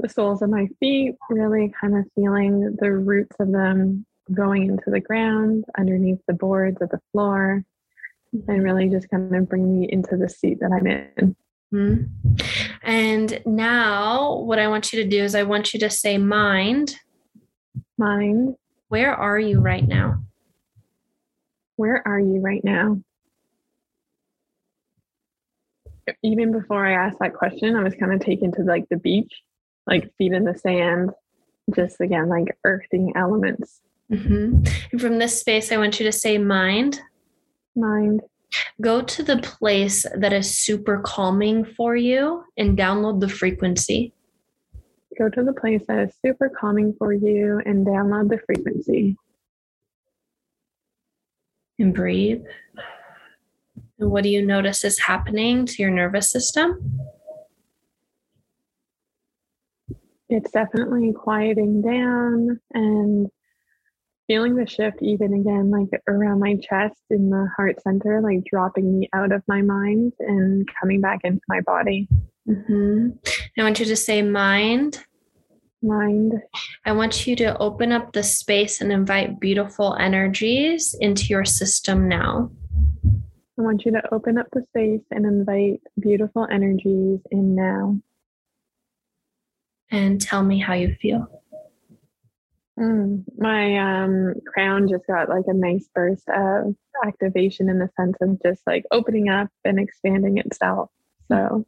The 0.00 0.08
soles 0.08 0.42
of 0.42 0.50
my 0.50 0.68
feet, 0.80 1.14
really 1.30 1.72
kind 1.80 1.96
of 1.96 2.04
feeling 2.14 2.76
the 2.80 2.92
roots 2.92 3.36
of 3.38 3.52
them 3.52 4.04
going 4.32 4.66
into 4.66 4.90
the 4.90 5.00
ground 5.00 5.64
underneath 5.78 6.20
the 6.26 6.34
boards 6.34 6.80
of 6.80 6.90
the 6.90 7.00
floor, 7.12 7.62
and 8.48 8.62
really 8.62 8.88
just 8.88 9.08
kind 9.10 9.34
of 9.34 9.48
bring 9.48 9.80
me 9.80 9.88
into 9.90 10.16
the 10.16 10.28
seat 10.28 10.58
that 10.60 10.72
I'm 10.72 10.86
in. 10.86 11.36
Mm-hmm. 11.72 12.36
And 12.82 13.42
now, 13.46 14.38
what 14.40 14.58
I 14.58 14.68
want 14.68 14.92
you 14.92 15.02
to 15.02 15.08
do 15.08 15.22
is, 15.22 15.34
I 15.34 15.42
want 15.42 15.72
you 15.72 15.80
to 15.80 15.90
say, 15.90 16.18
Mind. 16.18 16.96
Mind. 17.98 18.56
Where 18.88 19.14
are 19.14 19.38
you 19.38 19.60
right 19.60 19.86
now? 19.86 20.22
Where 21.76 22.06
are 22.06 22.20
you 22.20 22.40
right 22.40 22.62
now? 22.62 23.00
Even 26.22 26.52
before 26.52 26.84
I 26.84 26.92
asked 26.92 27.18
that 27.20 27.34
question, 27.34 27.76
I 27.76 27.82
was 27.82 27.94
kind 27.94 28.12
of 28.12 28.20
taken 28.20 28.52
to 28.52 28.62
like 28.62 28.88
the 28.88 28.98
beach 28.98 29.32
like 29.86 30.14
feet 30.16 30.32
in 30.32 30.44
the 30.44 30.56
sand, 30.56 31.10
just 31.74 32.00
again, 32.00 32.28
like 32.28 32.56
earthing 32.64 33.12
elements. 33.16 33.80
Mm-hmm. 34.10 34.64
And 34.92 35.00
from 35.00 35.18
this 35.18 35.38
space, 35.40 35.72
I 35.72 35.76
want 35.76 35.98
you 35.98 36.06
to 36.06 36.12
say 36.12 36.38
mind. 36.38 37.00
Mind. 37.74 38.22
Go 38.80 39.02
to 39.02 39.22
the 39.22 39.38
place 39.38 40.06
that 40.16 40.32
is 40.32 40.56
super 40.56 41.00
calming 41.04 41.64
for 41.64 41.96
you 41.96 42.44
and 42.56 42.78
download 42.78 43.20
the 43.20 43.28
frequency. 43.28 44.12
Go 45.18 45.28
to 45.28 45.42
the 45.42 45.52
place 45.52 45.82
that 45.88 45.98
is 45.98 46.14
super 46.24 46.48
calming 46.48 46.94
for 46.98 47.12
you 47.12 47.60
and 47.64 47.86
download 47.86 48.28
the 48.30 48.38
frequency. 48.38 49.16
And 51.78 51.92
breathe. 51.94 52.44
And 53.98 54.10
what 54.10 54.22
do 54.22 54.28
you 54.28 54.44
notice 54.44 54.84
is 54.84 54.98
happening 54.98 55.66
to 55.66 55.82
your 55.82 55.90
nervous 55.90 56.30
system? 56.30 57.00
It's 60.34 60.50
definitely 60.50 61.12
quieting 61.12 61.80
down 61.80 62.60
and 62.72 63.28
feeling 64.26 64.56
the 64.56 64.66
shift 64.66 65.00
even 65.00 65.34
again 65.34 65.70
like 65.70 65.88
around 66.08 66.40
my 66.40 66.56
chest 66.56 67.00
in 67.10 67.30
the 67.30 67.46
heart 67.56 67.80
center 67.82 68.20
like 68.20 68.42
dropping 68.44 68.98
me 68.98 69.08
out 69.12 69.32
of 69.32 69.42
my 69.46 69.62
mind 69.62 70.12
and 70.18 70.66
coming 70.80 71.00
back 71.00 71.20
into 71.24 71.40
my 71.48 71.60
body. 71.60 72.08
Mm-hmm. 72.48 73.10
i 73.58 73.62
want 73.62 73.78
you 73.78 73.86
to 73.86 73.96
say 73.96 74.22
mind. 74.22 75.04
Mind. 75.82 76.32
I 76.86 76.92
want 76.92 77.26
you 77.26 77.36
to 77.36 77.56
open 77.58 77.92
up 77.92 78.12
the 78.12 78.22
space 78.22 78.80
and 78.80 78.90
invite 78.90 79.38
beautiful 79.38 79.94
energies 80.00 80.96
into 80.98 81.26
your 81.26 81.44
system 81.44 82.08
now. 82.08 82.50
I 83.58 83.62
want 83.62 83.84
you 83.84 83.92
to 83.92 84.02
open 84.12 84.38
up 84.38 84.46
the 84.52 84.64
space 84.70 85.04
and 85.10 85.26
invite 85.26 85.80
beautiful 86.00 86.46
energies 86.50 87.20
in 87.30 87.54
now 87.54 88.00
and 89.94 90.20
tell 90.20 90.42
me 90.42 90.58
how 90.58 90.74
you 90.74 90.94
feel. 91.00 91.26
Mm, 92.78 93.22
my 93.38 93.78
um, 93.78 94.34
crown 94.52 94.88
just 94.88 95.06
got 95.06 95.28
like 95.28 95.44
a 95.46 95.54
nice 95.54 95.88
burst 95.94 96.28
of 96.28 96.74
activation 97.06 97.68
in 97.68 97.78
the 97.78 97.88
sense 97.96 98.16
of 98.20 98.40
just 98.42 98.62
like 98.66 98.84
opening 98.90 99.28
up 99.28 99.48
and 99.64 99.78
expanding 99.78 100.38
itself. 100.38 100.90
So, 101.28 101.64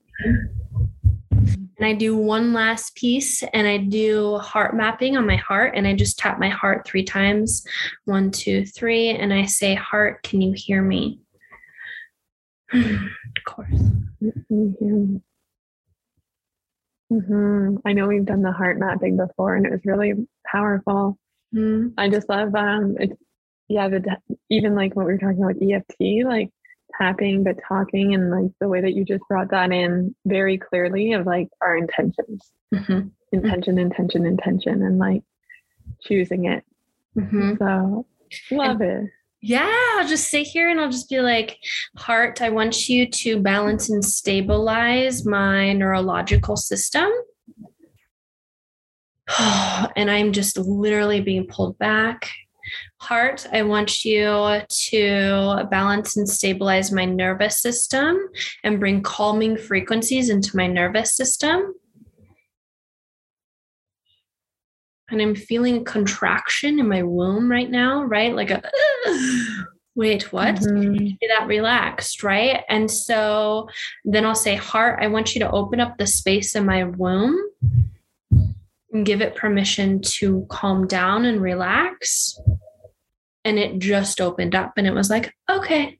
and 1.78 1.86
I 1.86 1.92
do 1.92 2.16
one 2.16 2.52
last 2.52 2.96
piece 2.96 3.44
and 3.52 3.68
I 3.68 3.76
do 3.76 4.38
heart 4.38 4.74
mapping 4.74 5.16
on 5.16 5.26
my 5.26 5.36
heart 5.36 5.74
and 5.76 5.86
I 5.86 5.94
just 5.94 6.18
tap 6.18 6.40
my 6.40 6.48
heart 6.48 6.86
three 6.86 7.04
times 7.04 7.64
one, 8.06 8.32
two, 8.32 8.66
three. 8.66 9.10
And 9.10 9.32
I 9.32 9.44
say, 9.44 9.74
Heart, 9.74 10.22
can 10.24 10.40
you 10.40 10.52
hear 10.56 10.82
me? 10.82 11.20
of 12.72 13.44
course. 13.44 13.80
Mm-hmm. 14.50 15.16
Mm-hmm. 17.12 17.76
I 17.84 17.92
know 17.92 18.08
we've 18.08 18.24
done 18.24 18.42
the 18.42 18.52
heart 18.52 18.78
mapping 18.78 19.16
before, 19.16 19.54
and 19.54 19.66
it 19.66 19.72
was 19.72 19.84
really 19.84 20.14
powerful. 20.50 21.18
Mm-hmm. 21.54 21.88
I 21.98 22.08
just 22.08 22.28
love 22.28 22.54
um, 22.54 22.96
it's 22.98 23.14
yeah, 23.68 23.88
the 23.88 24.16
even 24.50 24.74
like 24.74 24.94
what 24.94 25.06
we 25.06 25.12
were 25.12 25.18
talking 25.18 25.42
about 25.42 25.62
EFT, 25.62 26.26
like 26.26 26.50
tapping 26.96 27.44
but 27.44 27.56
talking, 27.66 28.14
and 28.14 28.30
like 28.30 28.50
the 28.60 28.68
way 28.68 28.80
that 28.80 28.94
you 28.94 29.04
just 29.04 29.22
brought 29.28 29.50
that 29.50 29.72
in 29.72 30.14
very 30.24 30.58
clearly 30.58 31.12
of 31.12 31.26
like 31.26 31.48
our 31.60 31.76
intentions. 31.76 32.52
Mm-hmm. 32.74 33.08
intention, 33.32 33.78
intention, 33.78 34.26
intention, 34.26 34.82
and 34.82 34.98
like 34.98 35.22
choosing 36.02 36.46
it. 36.46 36.64
Mm-hmm. 37.16 37.54
So 37.58 38.06
love 38.50 38.80
and, 38.80 39.06
it. 39.06 39.10
Yeah, 39.48 39.72
I'll 39.96 40.08
just 40.08 40.28
sit 40.28 40.48
here 40.48 40.70
and 40.70 40.80
I'll 40.80 40.90
just 40.90 41.08
be 41.08 41.20
like, 41.20 41.56
heart, 41.96 42.42
I 42.42 42.50
want 42.50 42.88
you 42.88 43.08
to 43.08 43.40
balance 43.40 43.88
and 43.88 44.04
stabilize 44.04 45.24
my 45.24 45.72
neurological 45.72 46.56
system. 46.56 47.08
and 49.38 50.10
I'm 50.10 50.32
just 50.32 50.58
literally 50.58 51.20
being 51.20 51.46
pulled 51.46 51.78
back. 51.78 52.28
Heart, 52.96 53.46
I 53.52 53.62
want 53.62 54.04
you 54.04 54.62
to 54.68 55.68
balance 55.70 56.16
and 56.16 56.28
stabilize 56.28 56.90
my 56.90 57.04
nervous 57.04 57.62
system 57.62 58.18
and 58.64 58.80
bring 58.80 59.00
calming 59.00 59.56
frequencies 59.56 60.28
into 60.28 60.56
my 60.56 60.66
nervous 60.66 61.14
system. 61.14 61.72
And 65.10 65.22
I'm 65.22 65.34
feeling 65.34 65.84
contraction 65.84 66.80
in 66.80 66.88
my 66.88 67.02
womb 67.02 67.50
right 67.50 67.70
now, 67.70 68.02
right? 68.02 68.34
Like 68.34 68.50
a, 68.50 68.62
wait, 69.94 70.32
what? 70.32 70.56
Mm-hmm. 70.56 71.14
That 71.28 71.46
relaxed, 71.46 72.22
right? 72.22 72.64
And 72.68 72.90
so 72.90 73.68
then 74.04 74.24
I'll 74.24 74.34
say, 74.34 74.56
Heart, 74.56 74.98
I 75.02 75.06
want 75.06 75.34
you 75.34 75.40
to 75.40 75.50
open 75.50 75.80
up 75.80 75.96
the 75.96 76.06
space 76.06 76.56
in 76.56 76.66
my 76.66 76.84
womb 76.84 77.38
and 78.92 79.06
give 79.06 79.20
it 79.20 79.36
permission 79.36 80.00
to 80.00 80.46
calm 80.48 80.86
down 80.86 81.24
and 81.24 81.40
relax 81.40 82.38
and 83.46 83.60
it 83.60 83.78
just 83.78 84.20
opened 84.20 84.54
up 84.54 84.72
and 84.76 84.86
it 84.86 84.92
was 84.92 85.08
like 85.08 85.32
okay 85.50 85.98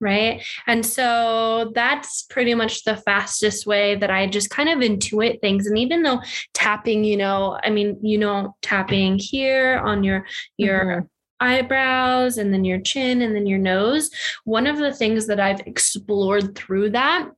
right 0.00 0.44
and 0.66 0.84
so 0.84 1.72
that's 1.74 2.22
pretty 2.24 2.54
much 2.54 2.84
the 2.84 2.96
fastest 2.98 3.66
way 3.66 3.94
that 3.94 4.10
i 4.10 4.26
just 4.26 4.50
kind 4.50 4.68
of 4.68 4.78
intuit 4.78 5.40
things 5.40 5.66
and 5.66 5.78
even 5.78 6.02
though 6.02 6.20
tapping 6.52 7.02
you 7.02 7.16
know 7.16 7.58
i 7.64 7.70
mean 7.70 7.98
you 8.02 8.18
know 8.18 8.54
tapping 8.62 9.18
here 9.18 9.80
on 9.84 10.04
your 10.04 10.26
your 10.58 10.84
mm-hmm 10.84 11.06
eyebrows 11.40 12.38
and 12.38 12.52
then 12.52 12.64
your 12.64 12.80
chin 12.80 13.22
and 13.22 13.34
then 13.34 13.46
your 13.46 13.58
nose. 13.58 14.10
One 14.44 14.66
of 14.66 14.78
the 14.78 14.92
things 14.92 15.26
that 15.26 15.40
I've 15.40 15.60
explored 15.60 16.54
through 16.54 16.90
that 16.90 17.28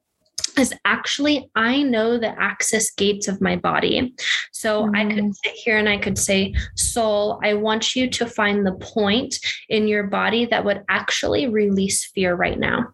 is 0.57 0.73
actually 0.85 1.51
I 1.55 1.83
know 1.83 2.19
the 2.19 2.39
access 2.41 2.91
gates 2.91 3.29
of 3.29 3.41
my 3.41 3.57
body. 3.57 4.15
So 4.53 4.85
mm. 4.85 4.97
I 4.97 5.05
could 5.05 5.25
mm. 5.25 5.35
sit 5.45 5.55
here 5.55 5.79
and 5.79 5.89
I 5.89 5.99
could 5.99 6.19
say, 6.19 6.55
Soul, 6.77 7.41
I 7.43 7.55
want 7.55 7.95
you 7.95 8.09
to 8.11 8.27
find 8.27 8.67
the 8.67 8.73
point 8.73 9.39
in 9.69 9.89
your 9.89 10.05
body 10.05 10.47
that 10.47 10.65
would 10.65 10.85
actually 10.89 11.47
release 11.47 12.07
fear 12.07 12.35
right 12.35 12.59
now. 12.59 12.89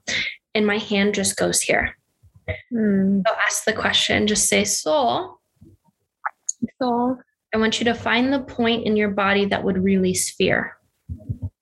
And 0.54 0.66
my 0.66 0.78
hand 0.78 1.14
just 1.14 1.36
goes 1.36 1.60
here. 1.60 1.96
Mm. 2.72 3.22
So 3.26 3.34
ask 3.46 3.64
the 3.64 3.72
question, 3.72 4.26
just 4.26 4.48
say, 4.48 4.64
Soul. 4.64 5.38
Soul. 6.80 7.18
I 7.54 7.58
want 7.58 7.78
you 7.78 7.84
to 7.84 7.94
find 7.94 8.32
the 8.32 8.40
point 8.40 8.84
in 8.84 8.96
your 8.96 9.10
body 9.10 9.44
that 9.46 9.62
would 9.62 9.78
release 9.82 10.30
fear. 10.30 10.76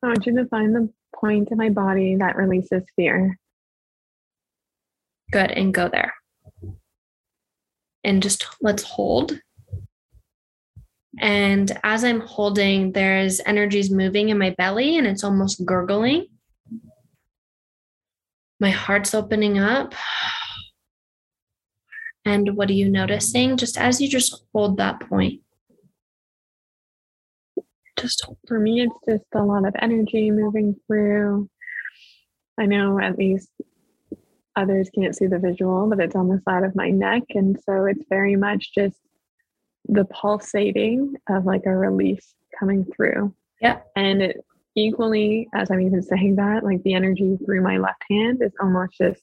I 0.02 0.07
want 0.07 0.26
you 0.26 0.35
to 0.37 0.46
find 0.46 0.74
the 0.74 0.88
point 1.14 1.50
in 1.50 1.59
my 1.59 1.68
body 1.68 2.16
that 2.16 2.37
releases 2.37 2.83
fear. 2.96 3.38
Good. 5.33 5.51
And 5.51 5.75
go 5.75 5.88
there. 5.88 6.14
And 8.05 8.23
just 8.23 8.47
let's 8.61 8.83
hold. 8.83 9.40
And 11.18 11.79
as 11.83 12.05
I'm 12.05 12.21
holding, 12.21 12.92
there's 12.92 13.40
energies 13.45 13.90
moving 13.90 14.29
in 14.29 14.38
my 14.38 14.51
belly 14.57 14.97
and 14.97 15.07
it's 15.07 15.25
almost 15.25 15.64
gurgling. 15.64 16.27
My 18.61 18.71
heart's 18.71 19.14
opening 19.14 19.59
up. 19.59 19.95
And 22.25 22.57
what 22.57 22.71
are 22.71 22.75
you 22.75 22.88
noticing? 22.88 23.57
Just 23.57 23.77
as 23.77 24.01
you 24.01 24.09
just 24.09 24.45
hold 24.53 24.77
that 24.77 25.01
point. 25.01 25.40
Just 27.97 28.25
for 28.47 28.59
me, 28.59 28.83
it's 28.83 28.95
just 29.09 29.25
a 29.35 29.42
lot 29.42 29.66
of 29.66 29.75
energy 29.81 30.31
moving 30.31 30.77
through. 30.87 31.49
I 32.59 32.66
know 32.66 33.01
at 33.01 33.18
least 33.18 33.49
others 34.57 34.91
can't 34.95 35.17
see 35.17 35.27
the 35.27 35.38
visual, 35.38 35.88
but 35.88 36.01
it's 36.01 36.17
on 36.17 36.29
the 36.29 36.41
side 36.45 36.65
of 36.65 36.75
my 36.75 36.91
neck. 36.91 37.23
And 37.31 37.59
so 37.65 37.85
it's 37.85 38.05
very 38.09 38.37
much 38.37 38.75
just 38.75 38.97
the 39.88 40.05
pulsating 40.05 41.15
of 41.29 41.45
like 41.45 41.62
a 41.67 41.75
release 41.75 42.35
coming 42.59 42.85
through. 42.95 43.35
Yeah. 43.61 43.81
And 43.97 44.23
it 44.23 44.45
equally, 44.75 45.49
as 45.55 45.71
I'm 45.71 45.81
even 45.81 46.03
saying 46.03 46.37
that, 46.37 46.65
like 46.65 46.83
the 46.83 46.95
energy 46.95 47.38
through 47.45 47.62
my 47.62 47.79
left 47.79 48.03
hand 48.11 48.43
is 48.43 48.53
almost 48.61 48.99
just 48.99 49.23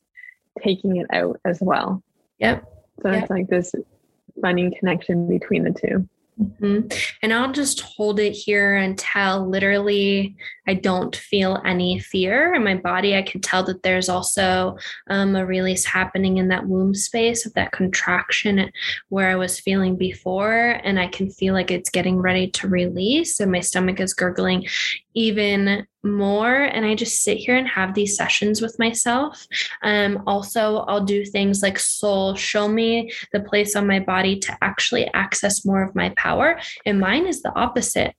taking 0.62 0.98
it 0.98 1.08
out 1.14 1.40
as 1.46 1.60
well. 1.62 2.04
Yep. 2.40 2.64
So 3.02 3.12
yep. 3.12 3.22
it's 3.24 3.30
like 3.30 3.48
this 3.48 3.74
funny 4.42 4.72
connection 4.78 5.28
between 5.28 5.64
the 5.64 5.72
two. 5.72 6.08
Mm-hmm. 6.40 6.88
And 7.22 7.34
I'll 7.34 7.52
just 7.52 7.82
hold 7.82 8.20
it 8.20 8.32
here 8.32 8.76
until 8.76 9.48
literally 9.48 10.38
I 10.70 10.76
don't 10.76 11.16
feel 11.16 11.60
any 11.66 11.98
fear 11.98 12.54
in 12.54 12.64
my 12.64 12.76
body. 12.76 13.16
I 13.16 13.24
can 13.24 13.42
tell 13.42 13.64
that 13.64 13.82
there's 13.82 14.08
also 14.08 14.78
um, 15.10 15.36
a 15.36 15.44
release 15.44 15.84
happening 15.84 16.38
in 16.38 16.50
that 16.50 16.68
womb 16.68 16.94
space 16.94 17.48
of 17.48 17.56
that 17.56 17.72
contraction 17.72 18.72
where 19.08 19.32
I 19.32 19.36
was 19.36 19.60
feeling 19.60 19.96
before. 19.96 20.80
And 20.84 21.00
I 21.00 21.08
can 21.08 21.32
feel 21.32 21.56
like 21.56 21.72
it's 21.72 21.90
getting 21.90 22.20
ready 22.20 22.52
to 22.52 22.68
release, 22.68 23.40
and 23.40 23.52
my 23.52 23.62
stomach 23.62 24.00
is 24.00 24.14
gurgling 24.14 24.68
even 25.16 25.88
more 26.04 26.56
and 26.56 26.86
i 26.86 26.96
just 26.96 27.24
sit 27.24 27.38
here 27.38 27.58
and 27.58 27.68
have 27.68 27.94
these 27.94 28.16
sessions 28.16 28.62
with 28.62 28.78
myself 28.80 29.46
um, 29.84 30.24
also 30.28 30.78
i'll 30.88 31.04
do 31.04 31.26
things 31.26 31.62
like 31.62 31.78
soul 31.78 32.36
show 32.36 32.70
me 32.70 33.12
the 33.34 33.42
place 33.42 33.76
on 33.76 33.86
my 33.86 34.00
body 34.00 34.40
to 34.40 34.56
actually 34.62 35.12
access 35.14 35.66
more 35.66 35.84
of 35.84 35.96
my 35.96 36.10
power 36.16 36.58
and 36.86 37.02
mine 37.02 37.28
is 37.28 37.42
the 37.42 37.54
opposite 37.56 38.16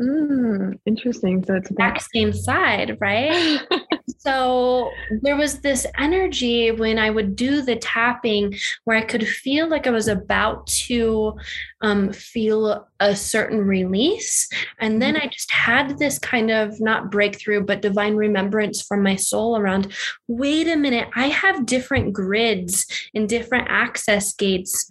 Mm, 0.00 0.76
interesting. 0.86 1.44
So 1.44 1.54
it's 1.54 1.70
back 1.70 2.00
same 2.00 2.32
side, 2.32 2.96
right? 3.00 3.60
so 4.18 4.90
there 5.22 5.36
was 5.36 5.60
this 5.60 5.86
energy 5.96 6.72
when 6.72 6.98
I 6.98 7.10
would 7.10 7.36
do 7.36 7.62
the 7.62 7.76
tapping 7.76 8.54
where 8.84 8.96
I 8.96 9.02
could 9.02 9.26
feel 9.26 9.68
like 9.68 9.86
I 9.86 9.90
was 9.90 10.08
about 10.08 10.66
to 10.88 11.34
um, 11.80 12.12
feel 12.12 12.88
a 12.98 13.14
certain 13.14 13.60
release. 13.60 14.48
And 14.80 15.00
then 15.00 15.14
mm-hmm. 15.14 15.28
I 15.28 15.30
just 15.30 15.52
had 15.52 15.96
this 15.98 16.18
kind 16.18 16.50
of 16.50 16.80
not 16.80 17.12
breakthrough, 17.12 17.62
but 17.62 17.82
divine 17.82 18.16
remembrance 18.16 18.82
from 18.82 19.02
my 19.02 19.14
soul 19.14 19.56
around 19.56 19.92
wait 20.26 20.66
a 20.66 20.76
minute, 20.76 21.08
I 21.14 21.28
have 21.28 21.66
different 21.66 22.12
grids 22.12 22.86
and 23.14 23.28
different 23.28 23.68
access 23.70 24.34
gates 24.34 24.90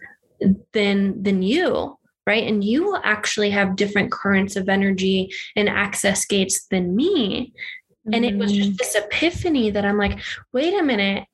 than 0.72 1.22
than 1.22 1.42
you 1.42 1.98
right? 2.26 2.48
And 2.48 2.64
you 2.64 2.84
will 2.84 3.02
actually 3.04 3.50
have 3.52 3.76
different 3.76 4.12
currents 4.12 4.56
of 4.56 4.70
energy 4.70 5.34
and 5.56 5.70
access 5.70 6.26
gates 6.26 6.68
than 6.68 6.96
me. 6.96 7.54
Mm-hmm. 8.08 8.14
And 8.14 8.26
it 8.26 8.38
was 8.38 8.52
just 8.52 8.72
mm. 8.72 8.78
this 8.78 8.96
epiphany 8.96 9.70
that 9.72 9.86
I'm 9.86 9.98
like, 9.98 10.20
wait 10.52 10.74
a 10.74 10.84
minute. 10.84 11.26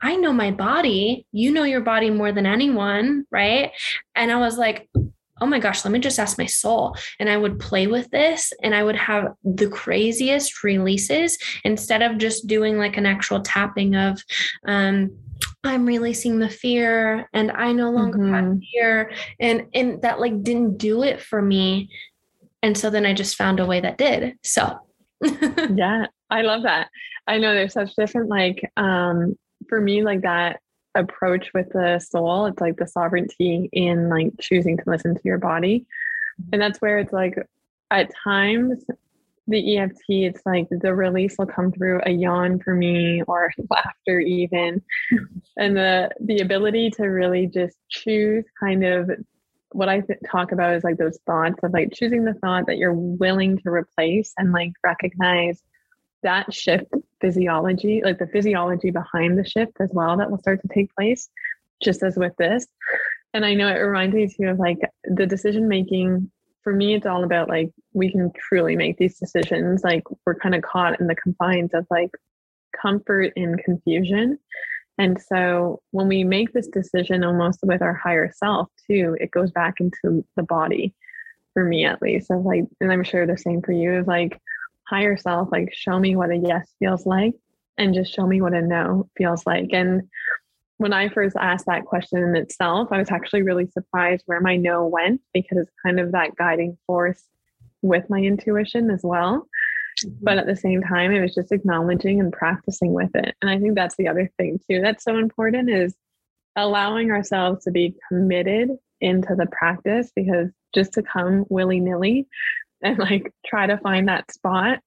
I 0.00 0.16
know 0.16 0.32
my 0.32 0.50
body. 0.50 1.26
You 1.32 1.52
know 1.52 1.64
your 1.64 1.80
body 1.80 2.10
more 2.10 2.30
than 2.30 2.46
anyone, 2.46 3.24
right? 3.30 3.72
And 4.14 4.30
I 4.30 4.38
was 4.38 4.58
like, 4.58 4.88
oh 5.40 5.46
my 5.46 5.58
gosh, 5.58 5.84
let 5.84 5.92
me 5.92 5.98
just 5.98 6.18
ask 6.18 6.38
my 6.38 6.46
soul. 6.46 6.96
And 7.20 7.28
I 7.28 7.36
would 7.36 7.58
play 7.58 7.86
with 7.86 8.10
this 8.10 8.52
and 8.62 8.74
I 8.74 8.82
would 8.82 8.96
have 8.96 9.34
the 9.44 9.68
craziest 9.68 10.62
releases 10.64 11.38
instead 11.64 12.02
of 12.02 12.18
just 12.18 12.46
doing 12.46 12.78
like 12.78 12.96
an 12.96 13.06
actual 13.06 13.42
tapping 13.42 13.96
of, 13.96 14.22
um, 14.66 15.16
I'm 15.64 15.84
releasing 15.84 16.38
the 16.38 16.48
fear 16.48 17.28
and 17.32 17.50
I 17.50 17.72
no 17.72 17.90
longer 17.90 18.18
mm-hmm. 18.18 18.34
have 18.34 18.60
fear. 18.72 19.12
And 19.38 19.66
and 19.74 20.00
that 20.02 20.20
like 20.20 20.42
didn't 20.42 20.78
do 20.78 21.02
it 21.02 21.20
for 21.20 21.42
me. 21.42 21.90
And 22.62 22.76
so 22.76 22.88
then 22.88 23.04
I 23.04 23.12
just 23.12 23.36
found 23.36 23.60
a 23.60 23.66
way 23.66 23.80
that 23.80 23.98
did. 23.98 24.36
So 24.42 24.78
yeah, 25.22 26.06
I 26.30 26.42
love 26.42 26.62
that. 26.62 26.88
I 27.26 27.38
know 27.38 27.52
there's 27.52 27.74
such 27.74 27.94
different 27.96 28.30
like 28.30 28.70
um 28.76 29.36
for 29.68 29.80
me 29.80 30.02
like 30.02 30.22
that 30.22 30.60
approach 30.96 31.50
with 31.54 31.68
the 31.70 31.98
soul, 31.98 32.46
it's 32.46 32.60
like 32.60 32.76
the 32.76 32.86
sovereignty 32.86 33.68
in 33.72 34.08
like 34.08 34.32
choosing 34.40 34.76
to 34.76 34.84
listen 34.86 35.14
to 35.14 35.20
your 35.24 35.38
body. 35.38 35.86
Mm-hmm. 36.40 36.50
And 36.52 36.62
that's 36.62 36.80
where 36.80 36.98
it's 36.98 37.12
like 37.12 37.36
at 37.90 38.10
times 38.22 38.84
the 39.48 39.78
EFT, 39.78 40.04
it's 40.08 40.42
like 40.44 40.66
the 40.70 40.94
release 40.94 41.36
will 41.38 41.46
come 41.46 41.70
through 41.70 42.00
a 42.04 42.10
yawn 42.10 42.58
for 42.58 42.74
me 42.74 43.22
or 43.28 43.52
laughter 43.70 44.18
even. 44.20 44.82
and 45.56 45.76
the 45.76 46.10
the 46.20 46.40
ability 46.40 46.90
to 46.90 47.04
really 47.04 47.46
just 47.46 47.76
choose 47.88 48.44
kind 48.58 48.84
of 48.84 49.10
what 49.72 49.88
I 49.88 50.00
th- 50.00 50.18
talk 50.30 50.52
about 50.52 50.74
is 50.74 50.84
like 50.84 50.96
those 50.96 51.18
thoughts 51.26 51.62
of 51.62 51.72
like 51.72 51.92
choosing 51.92 52.24
the 52.24 52.34
thought 52.34 52.66
that 52.66 52.78
you're 52.78 52.94
willing 52.94 53.58
to 53.58 53.70
replace 53.70 54.32
and 54.38 54.52
like 54.52 54.72
recognize 54.82 55.60
that 56.22 56.52
shift 56.52 56.92
physiology, 57.26 58.02
like 58.04 58.18
the 58.18 58.26
physiology 58.28 58.92
behind 58.92 59.36
the 59.36 59.44
shift 59.44 59.72
as 59.80 59.90
well 59.92 60.16
that 60.16 60.30
will 60.30 60.38
start 60.38 60.62
to 60.62 60.68
take 60.68 60.94
place, 60.94 61.28
just 61.82 62.04
as 62.04 62.16
with 62.16 62.36
this. 62.36 62.66
And 63.34 63.44
I 63.44 63.54
know 63.54 63.66
it 63.68 63.78
reminds 63.78 64.14
me 64.14 64.28
too 64.28 64.48
of 64.48 64.60
like 64.60 64.78
the 65.04 65.26
decision 65.26 65.66
making 65.66 66.30
for 66.62 66.72
me, 66.72 66.94
it's 66.94 67.06
all 67.06 67.24
about 67.24 67.48
like 67.48 67.70
we 67.94 68.10
can 68.10 68.32
truly 68.36 68.76
make 68.76 68.96
these 68.96 69.18
decisions. 69.18 69.82
Like 69.82 70.04
we're 70.24 70.36
kind 70.36 70.54
of 70.54 70.62
caught 70.62 71.00
in 71.00 71.08
the 71.08 71.16
confines 71.16 71.74
of 71.74 71.86
like 71.90 72.10
comfort 72.80 73.32
and 73.36 73.58
confusion. 73.64 74.38
And 74.98 75.20
so 75.20 75.80
when 75.90 76.08
we 76.08 76.22
make 76.24 76.52
this 76.52 76.68
decision 76.68 77.24
almost 77.24 77.60
with 77.62 77.82
our 77.82 77.94
higher 77.94 78.32
self 78.32 78.68
too, 78.88 79.16
it 79.20 79.30
goes 79.32 79.50
back 79.50 79.80
into 79.80 80.24
the 80.36 80.42
body 80.42 80.94
for 81.54 81.64
me 81.64 81.84
at 81.84 82.02
least. 82.02 82.30
Of 82.30 82.44
like, 82.44 82.64
and 82.80 82.92
I'm 82.92 83.04
sure 83.04 83.26
the 83.26 83.38
same 83.38 83.62
for 83.62 83.72
you 83.72 83.98
is 83.98 84.06
like 84.06 84.40
higher 84.88 85.16
self, 85.16 85.48
like 85.52 85.72
show 85.72 85.98
me 85.98 86.16
what 86.16 86.30
a 86.30 86.36
yes 86.36 86.68
feels 86.78 87.06
like 87.06 87.34
and 87.78 87.94
just 87.94 88.14
show 88.14 88.26
me 88.26 88.40
what 88.40 88.54
a 88.54 88.62
no 88.62 89.08
feels 89.16 89.44
like. 89.46 89.70
And 89.72 90.08
when 90.78 90.92
I 90.92 91.08
first 91.08 91.36
asked 91.38 91.66
that 91.66 91.84
question 91.86 92.22
in 92.22 92.36
itself, 92.36 92.88
I 92.90 92.98
was 92.98 93.10
actually 93.10 93.42
really 93.42 93.66
surprised 93.66 94.22
where 94.26 94.40
my 94.40 94.56
no 94.56 94.86
went 94.86 95.20
because 95.32 95.58
it's 95.58 95.72
kind 95.84 95.98
of 95.98 96.12
that 96.12 96.36
guiding 96.36 96.76
force 96.86 97.22
with 97.82 98.08
my 98.10 98.18
intuition 98.18 98.90
as 98.90 99.00
well. 99.02 99.48
Mm-hmm. 100.04 100.16
But 100.22 100.38
at 100.38 100.46
the 100.46 100.56
same 100.56 100.82
time, 100.82 101.12
it 101.12 101.20
was 101.20 101.34
just 101.34 101.52
acknowledging 101.52 102.20
and 102.20 102.32
practicing 102.32 102.92
with 102.92 103.14
it. 103.14 103.34
And 103.40 103.50
I 103.50 103.58
think 103.58 103.74
that's 103.74 103.96
the 103.96 104.08
other 104.08 104.30
thing 104.36 104.60
too 104.70 104.80
that's 104.80 105.04
so 105.04 105.16
important 105.16 105.70
is 105.70 105.94
allowing 106.56 107.10
ourselves 107.10 107.64
to 107.64 107.70
be 107.70 107.94
committed 108.08 108.70
into 109.00 109.34
the 109.34 109.46
practice 109.46 110.10
because 110.16 110.48
just 110.74 110.94
to 110.94 111.02
come 111.02 111.44
willy 111.50 111.80
nilly 111.80 112.26
and 112.82 112.98
like 112.98 113.32
try 113.44 113.66
to 113.66 113.78
find 113.78 114.08
that 114.08 114.30
spot, 114.32 114.78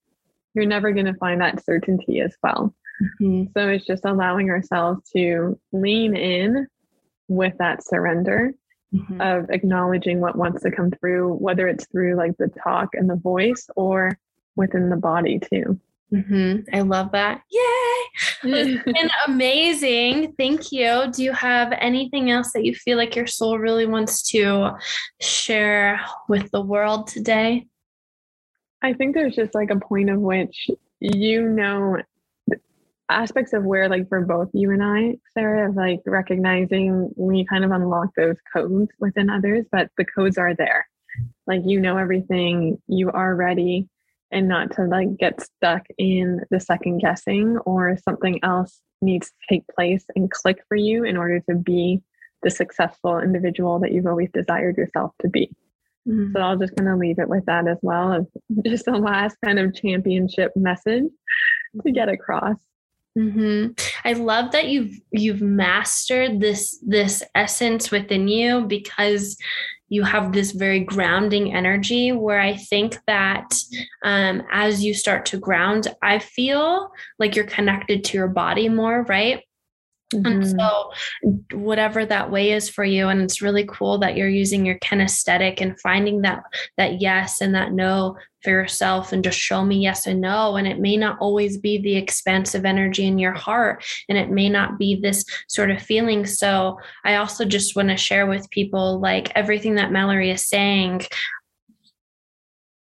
you're 0.54 0.66
never 0.66 0.92
going 0.92 1.06
to 1.06 1.14
find 1.16 1.42
that 1.42 1.64
certainty 1.64 2.22
as 2.22 2.36
well. 2.44 2.74
Mm-hmm. 3.22 3.46
So 3.56 3.70
it's 3.70 3.86
just 3.86 4.06
allowing 4.06 4.50
ourselves 4.50 5.10
to 5.16 5.60
lean 5.72 6.16
in 6.16 6.68
with 7.28 7.54
that 7.60 7.86
surrender 7.86 8.52
mm-hmm. 8.94 9.22
of 9.22 9.50
acknowledging 9.50 10.20
what 10.20 10.38
wants 10.38 10.64
to 10.64 10.72
come 10.72 10.92
through, 10.92 11.34
whether 11.36 11.68
it's 11.68 11.88
through 11.88 12.16
like 12.16 12.38
the 12.38 12.52
talk 12.64 12.90
and 12.94 13.10
the 13.10 13.16
voice 13.16 13.68
or 13.76 14.18
within 14.56 14.90
the 14.90 14.98
body 14.98 15.40
too. 15.40 15.80
Mm-hmm. 16.14 16.76
I 16.76 16.82
love 16.82 17.12
that. 17.12 17.42
Yay! 17.52 18.52
It's 18.52 18.84
been 18.86 19.10
amazing. 19.28 20.34
Thank 20.38 20.72
you. 20.72 21.06
Do 21.12 21.24
you 21.24 21.32
have 21.34 21.72
anything 21.78 22.32
else 22.32 22.52
that 22.54 22.66
you 22.66 22.74
feel 22.74 22.98
like 22.98 23.16
your 23.16 23.28
soul 23.28 23.60
really 23.60 23.86
wants 23.86 24.24
to 24.32 24.72
share 25.22 26.02
with 26.28 26.50
the 26.52 26.62
world 26.62 27.08
today? 27.08 27.68
I 28.82 28.94
think 28.94 29.14
there's 29.14 29.36
just 29.36 29.54
like 29.54 29.72
a 29.72 29.80
point 29.80 30.10
of 30.10 30.20
which 30.20 30.70
you 31.00 31.48
know 31.48 31.98
aspects 33.10 33.54
of 33.54 33.64
where 33.64 33.90
like 33.90 34.08
for 34.08 34.22
both 34.22 34.50
you 34.54 34.72
and 34.72 34.84
I, 34.84 35.18
Sarah, 35.34 35.70
of 35.70 35.76
like 35.76 36.02
recognizing 36.06 37.12
we 37.16 37.46
kind 37.46 37.66
of 37.66 37.72
unlock 37.72 38.10
those 38.16 38.38
codes 38.54 38.92
within 39.00 39.30
others, 39.30 39.66
but 39.72 39.90
the 39.98 40.06
codes 40.06 40.38
are 40.38 40.56
there. 40.56 40.88
Like 41.48 41.62
you 41.66 41.80
know 41.80 41.98
everything, 41.98 42.82
you 42.88 43.12
are 43.12 43.36
ready 43.36 43.90
and 44.32 44.48
not 44.48 44.72
to 44.76 44.84
like 44.84 45.18
get 45.18 45.42
stuck 45.42 45.86
in 45.98 46.42
the 46.52 46.60
second 46.60 47.00
guessing 47.00 47.58
or 47.66 47.98
something 47.98 48.40
else 48.44 48.80
needs 49.02 49.28
to 49.30 49.36
take 49.50 49.64
place 49.76 50.06
and 50.16 50.30
click 50.30 50.60
for 50.68 50.76
you 50.76 51.04
in 51.04 51.18
order 51.18 51.40
to 51.50 51.56
be 51.56 52.02
the 52.44 52.50
successful 52.50 53.20
individual 53.20 53.80
that 53.80 53.92
you've 53.92 54.06
always 54.06 54.30
desired 54.34 54.78
yourself 54.78 55.12
to 55.22 55.28
be. 55.28 55.50
Mm-hmm. 56.08 56.34
So 56.34 56.42
I'll 56.42 56.58
just 56.58 56.76
kind 56.76 56.90
of 56.90 56.98
leave 56.98 57.20
it 57.20 57.30
with 57.30 57.46
that 57.46 57.68
as 57.68 57.78
well 57.82 58.14
of 58.14 58.28
just 58.66 58.86
the 58.86 58.92
last 58.92 59.38
kind 59.44 59.60
of 59.60 59.76
championship 59.76 60.52
message 60.56 61.06
to 61.86 61.92
get 61.92 62.10
across. 62.10 62.58
Mm-hmm. 63.18 63.74
I 64.06 64.14
love 64.14 64.52
that 64.52 64.70
you've 64.70 65.00
you've 65.12 65.42
mastered 65.42 66.40
this 66.40 66.78
this 66.86 67.24
essence 67.36 67.92
within 67.92 68.28
you 68.28 68.66
because 68.66 69.36
you 69.90 70.04
have 70.04 70.32
this 70.32 70.52
very 70.52 70.80
grounding 70.82 71.54
energy 71.54 72.12
where 72.12 72.40
I 72.40 72.56
think 72.56 72.98
that 73.08 73.50
um, 74.04 74.44
as 74.52 74.84
you 74.84 74.94
start 74.94 75.26
to 75.28 75.38
ground, 75.38 75.88
I 76.04 76.20
feel 76.20 76.92
like 77.18 77.36
you're 77.36 77.46
connected 77.46 78.04
to 78.06 78.18
your 78.18 78.28
body 78.28 78.70
more, 78.70 79.04
right? 79.10 79.44
Mm-hmm. 80.14 80.26
And 80.26 80.48
so, 80.48 80.92
whatever 81.54 82.06
that 82.06 82.32
way 82.32 82.52
is 82.52 82.68
for 82.68 82.84
you, 82.84 83.10
and 83.10 83.22
it's 83.22 83.42
really 83.42 83.66
cool 83.70 84.00
that 84.00 84.18
you're 84.18 84.28
using 84.28 84.66
your 84.66 84.80
kinesthetic 84.80 85.62
and 85.62 85.80
finding 85.80 86.22
that 86.22 86.42
that 86.78 87.00
yes 87.00 87.42
and 87.42 87.54
that 87.54 87.74
no 87.74 88.18
for 88.44 88.50
yourself, 88.50 89.14
and 89.14 89.24
just 89.24 89.38
show 89.38 89.64
me 89.64 89.78
yes 89.78 90.08
and 90.08 90.20
no. 90.20 90.56
And 90.56 90.68
it 90.68 90.80
may 90.80 90.98
not 90.98 91.18
always 91.20 91.58
be 91.58 91.80
the 91.80 91.96
expansive 91.96 92.66
energy 92.66 93.06
in 93.06 93.20
your 93.20 93.34
heart, 93.34 93.84
and 94.08 94.18
it 94.18 94.32
may 94.32 94.50
not 94.50 94.80
be 94.80 95.00
this 95.00 95.24
sort 95.48 95.70
of 95.70 95.82
feeling. 95.82 96.26
So, 96.26 96.80
I 97.06 97.16
also 97.16 97.46
just 97.46 97.76
want 97.76 97.90
to 97.90 97.98
share 97.98 98.26
with 98.26 98.50
people 98.50 99.00
like 99.00 99.32
everything 99.36 99.76
that 99.76 99.92
Mallory 99.92 100.32
is 100.32 100.46
saying 100.46 101.06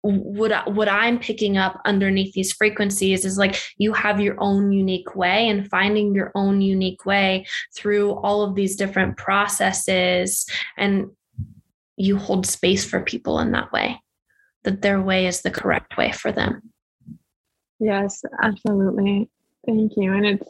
what 0.08 0.74
what 0.74 0.88
I'm 0.88 1.20
picking 1.20 1.58
up 1.58 1.82
underneath 1.86 2.34
these 2.34 2.54
frequencies 2.54 3.26
is 3.26 3.38
like 3.38 3.62
you 3.78 3.94
have 3.94 4.22
your 4.22 4.36
own 4.40 4.72
unique 4.72 5.16
way 5.16 5.50
and 5.50 5.70
finding 5.70 6.16
your 6.16 6.32
own 6.36 6.62
unique 6.62 7.06
way 7.06 7.46
through 7.76 8.12
all 8.12 8.42
of 8.42 8.56
these 8.56 8.76
different 8.76 9.18
processes 9.18 10.46
and 10.78 11.08
you 11.98 12.18
hold 12.18 12.46
space 12.46 12.86
for 12.86 13.02
people 13.02 13.40
in 13.40 13.52
that 13.52 13.72
way 13.72 14.00
that 14.64 14.82
their 14.82 15.02
way 15.02 15.28
is 15.28 15.42
the 15.42 15.52
correct 15.52 15.98
way 15.98 16.12
for 16.12 16.32
them. 16.32 16.62
Yes, 17.80 18.24
absolutely. 18.42 19.30
Thank 19.66 19.94
you. 19.98 20.14
And 20.14 20.26
it's 20.26 20.50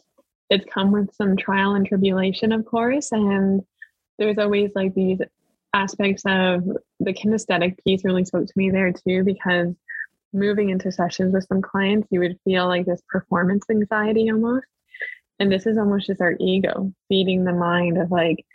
it's 0.50 0.66
come 0.74 0.92
with 0.92 1.14
some 1.14 1.36
trial 1.36 1.76
and 1.76 1.86
tribulation, 1.86 2.52
of 2.52 2.66
course, 2.66 3.12
and 3.12 3.62
there's 4.18 4.38
always 4.38 4.72
like 4.76 4.94
these 4.94 5.20
aspects 5.74 6.24
of 6.26 6.64
the 7.00 7.14
kinesthetic 7.14 7.78
piece 7.84 8.04
really 8.04 8.26
spoke 8.26 8.48
to 8.48 8.54
me 8.56 8.72
there 8.72 8.92
too, 8.92 9.24
because 9.24 9.76
moving 10.34 10.70
into 10.70 10.92
sessions 10.92 11.34
with 11.34 11.46
some 11.48 11.62
clients, 11.62 12.08
you 12.12 12.20
would 12.20 12.40
feel 12.44 12.68
like 12.68 12.86
this 12.86 13.02
performance 13.10 13.66
anxiety 13.70 14.30
almost. 14.30 14.66
And 15.40 15.52
this 15.52 15.66
is 15.68 15.78
almost 15.78 16.08
just 16.08 16.22
our 16.22 16.36
ego 16.40 16.92
feeding 17.08 17.44
the 17.44 17.54
mind 17.54 17.98
of 17.98 18.12
like, 18.12 18.46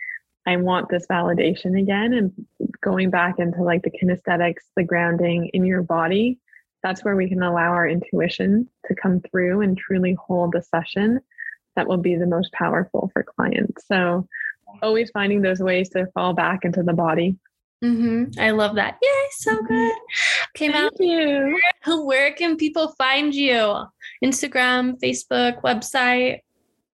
I 0.45 0.57
want 0.57 0.89
this 0.89 1.07
validation 1.07 1.79
again. 1.79 2.13
And 2.13 2.45
going 2.81 3.09
back 3.09 3.39
into 3.39 3.63
like 3.63 3.83
the 3.83 3.91
kinesthetics, 3.91 4.63
the 4.75 4.83
grounding 4.83 5.49
in 5.53 5.65
your 5.65 5.81
body, 5.81 6.39
that's 6.83 7.05
where 7.05 7.15
we 7.15 7.29
can 7.29 7.41
allow 7.41 7.71
our 7.71 7.87
intuition 7.87 8.67
to 8.87 8.95
come 8.95 9.21
through 9.21 9.61
and 9.61 9.77
truly 9.77 10.15
hold 10.15 10.51
the 10.51 10.61
session 10.61 11.21
that 11.77 11.87
will 11.87 11.97
be 11.97 12.15
the 12.17 12.27
most 12.27 12.51
powerful 12.51 13.09
for 13.13 13.23
clients. 13.23 13.87
So 13.87 14.27
always 14.81 15.09
finding 15.11 15.41
those 15.41 15.59
ways 15.59 15.89
to 15.89 16.07
fall 16.13 16.33
back 16.33 16.65
into 16.65 16.83
the 16.83 16.93
body. 16.93 17.35
Mm-hmm. 17.83 18.39
I 18.39 18.51
love 18.51 18.75
that. 18.75 18.97
Yay, 19.01 19.09
so 19.31 19.55
mm-hmm. 19.55 19.65
good. 19.65 19.93
Okay, 20.55 20.71
Thank 20.71 20.93
you. 20.99 21.59
Where, 21.83 22.05
where 22.05 22.33
can 22.33 22.55
people 22.55 22.93
find 22.97 23.35
you? 23.35 23.83
Instagram, 24.23 24.99
Facebook, 25.01 25.61
website? 25.61 26.39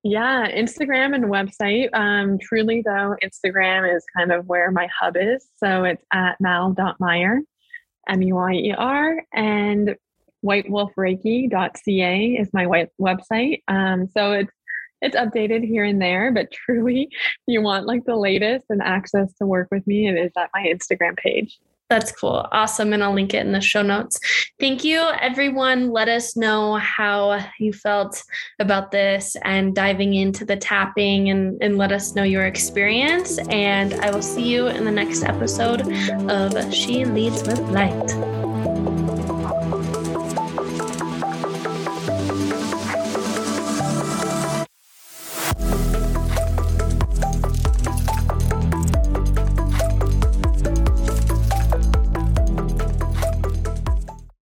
Yeah, 0.04 0.48
Instagram 0.50 1.14
and 1.14 1.26
website. 1.26 1.94
Um, 1.94 2.40
truly, 2.40 2.82
though, 2.84 3.16
Instagram 3.24 3.96
is 3.96 4.04
kind 4.18 4.32
of 4.32 4.48
where 4.48 4.72
my 4.72 4.88
hub 4.98 5.16
is. 5.18 5.48
So 5.58 5.84
it's 5.84 6.04
at 6.12 6.38
mal.meyer, 6.40 7.42
M 8.08 8.22
U 8.22 8.38
I 8.38 8.54
E 8.54 8.74
R, 8.76 9.22
and 9.34 9.96
whitewolfreiki.ca 10.44 12.26
is 12.36 12.50
my 12.54 12.66
white 12.66 12.90
website. 13.00 13.62
Um, 13.68 14.08
so 14.08 14.32
it's 14.32 14.54
it's 15.02 15.16
updated 15.16 15.66
here 15.66 15.84
and 15.84 16.02
there, 16.02 16.32
but 16.32 16.52
truly, 16.52 17.10
you 17.48 17.62
want 17.62 17.88
like 17.88 18.06
the 18.06 18.16
latest 18.16 18.66
and 18.70 18.82
access 18.82 19.34
to 19.36 19.46
work 19.46 19.68
with 19.72 19.86
me, 19.88 20.08
it 20.08 20.18
is 20.18 20.32
at 20.38 20.50
my 20.54 20.64
Instagram 20.64 21.18
page. 21.18 21.60
That's 21.90 22.12
cool. 22.12 22.48
Awesome. 22.52 22.94
And 22.94 23.04
I'll 23.04 23.14
link 23.14 23.34
it 23.34 23.44
in 23.44 23.52
the 23.52 23.62
show 23.62 23.82
notes. 23.82 24.20
Thank 24.60 24.84
you, 24.84 25.02
everyone. 25.20 25.90
Let 25.90 26.08
us 26.08 26.38
know 26.38 26.76
how 26.76 27.44
you 27.60 27.74
felt 27.74 28.22
about 28.60 28.92
this 28.92 29.36
and 29.44 29.74
diving 29.74 30.14
into 30.14 30.46
the 30.46 30.56
tapping 30.56 31.32
and, 31.32 31.58
and 31.64 31.80
let 31.80 31.92
us 31.92 32.14
know 32.14 32.24
your 32.24 32.46
experience. 32.46 33.40
And 33.50 33.96
I 33.96 34.12
will 34.12 34.22
see 34.22 34.48
you 34.48 34.68
in 34.68 34.86
the 34.86 34.92
next 34.92 35.24
episode 35.24 35.82
of 36.30 36.72
She 36.72 37.06
Leads 37.06 37.42
with 37.42 37.60
Light. 37.72 38.39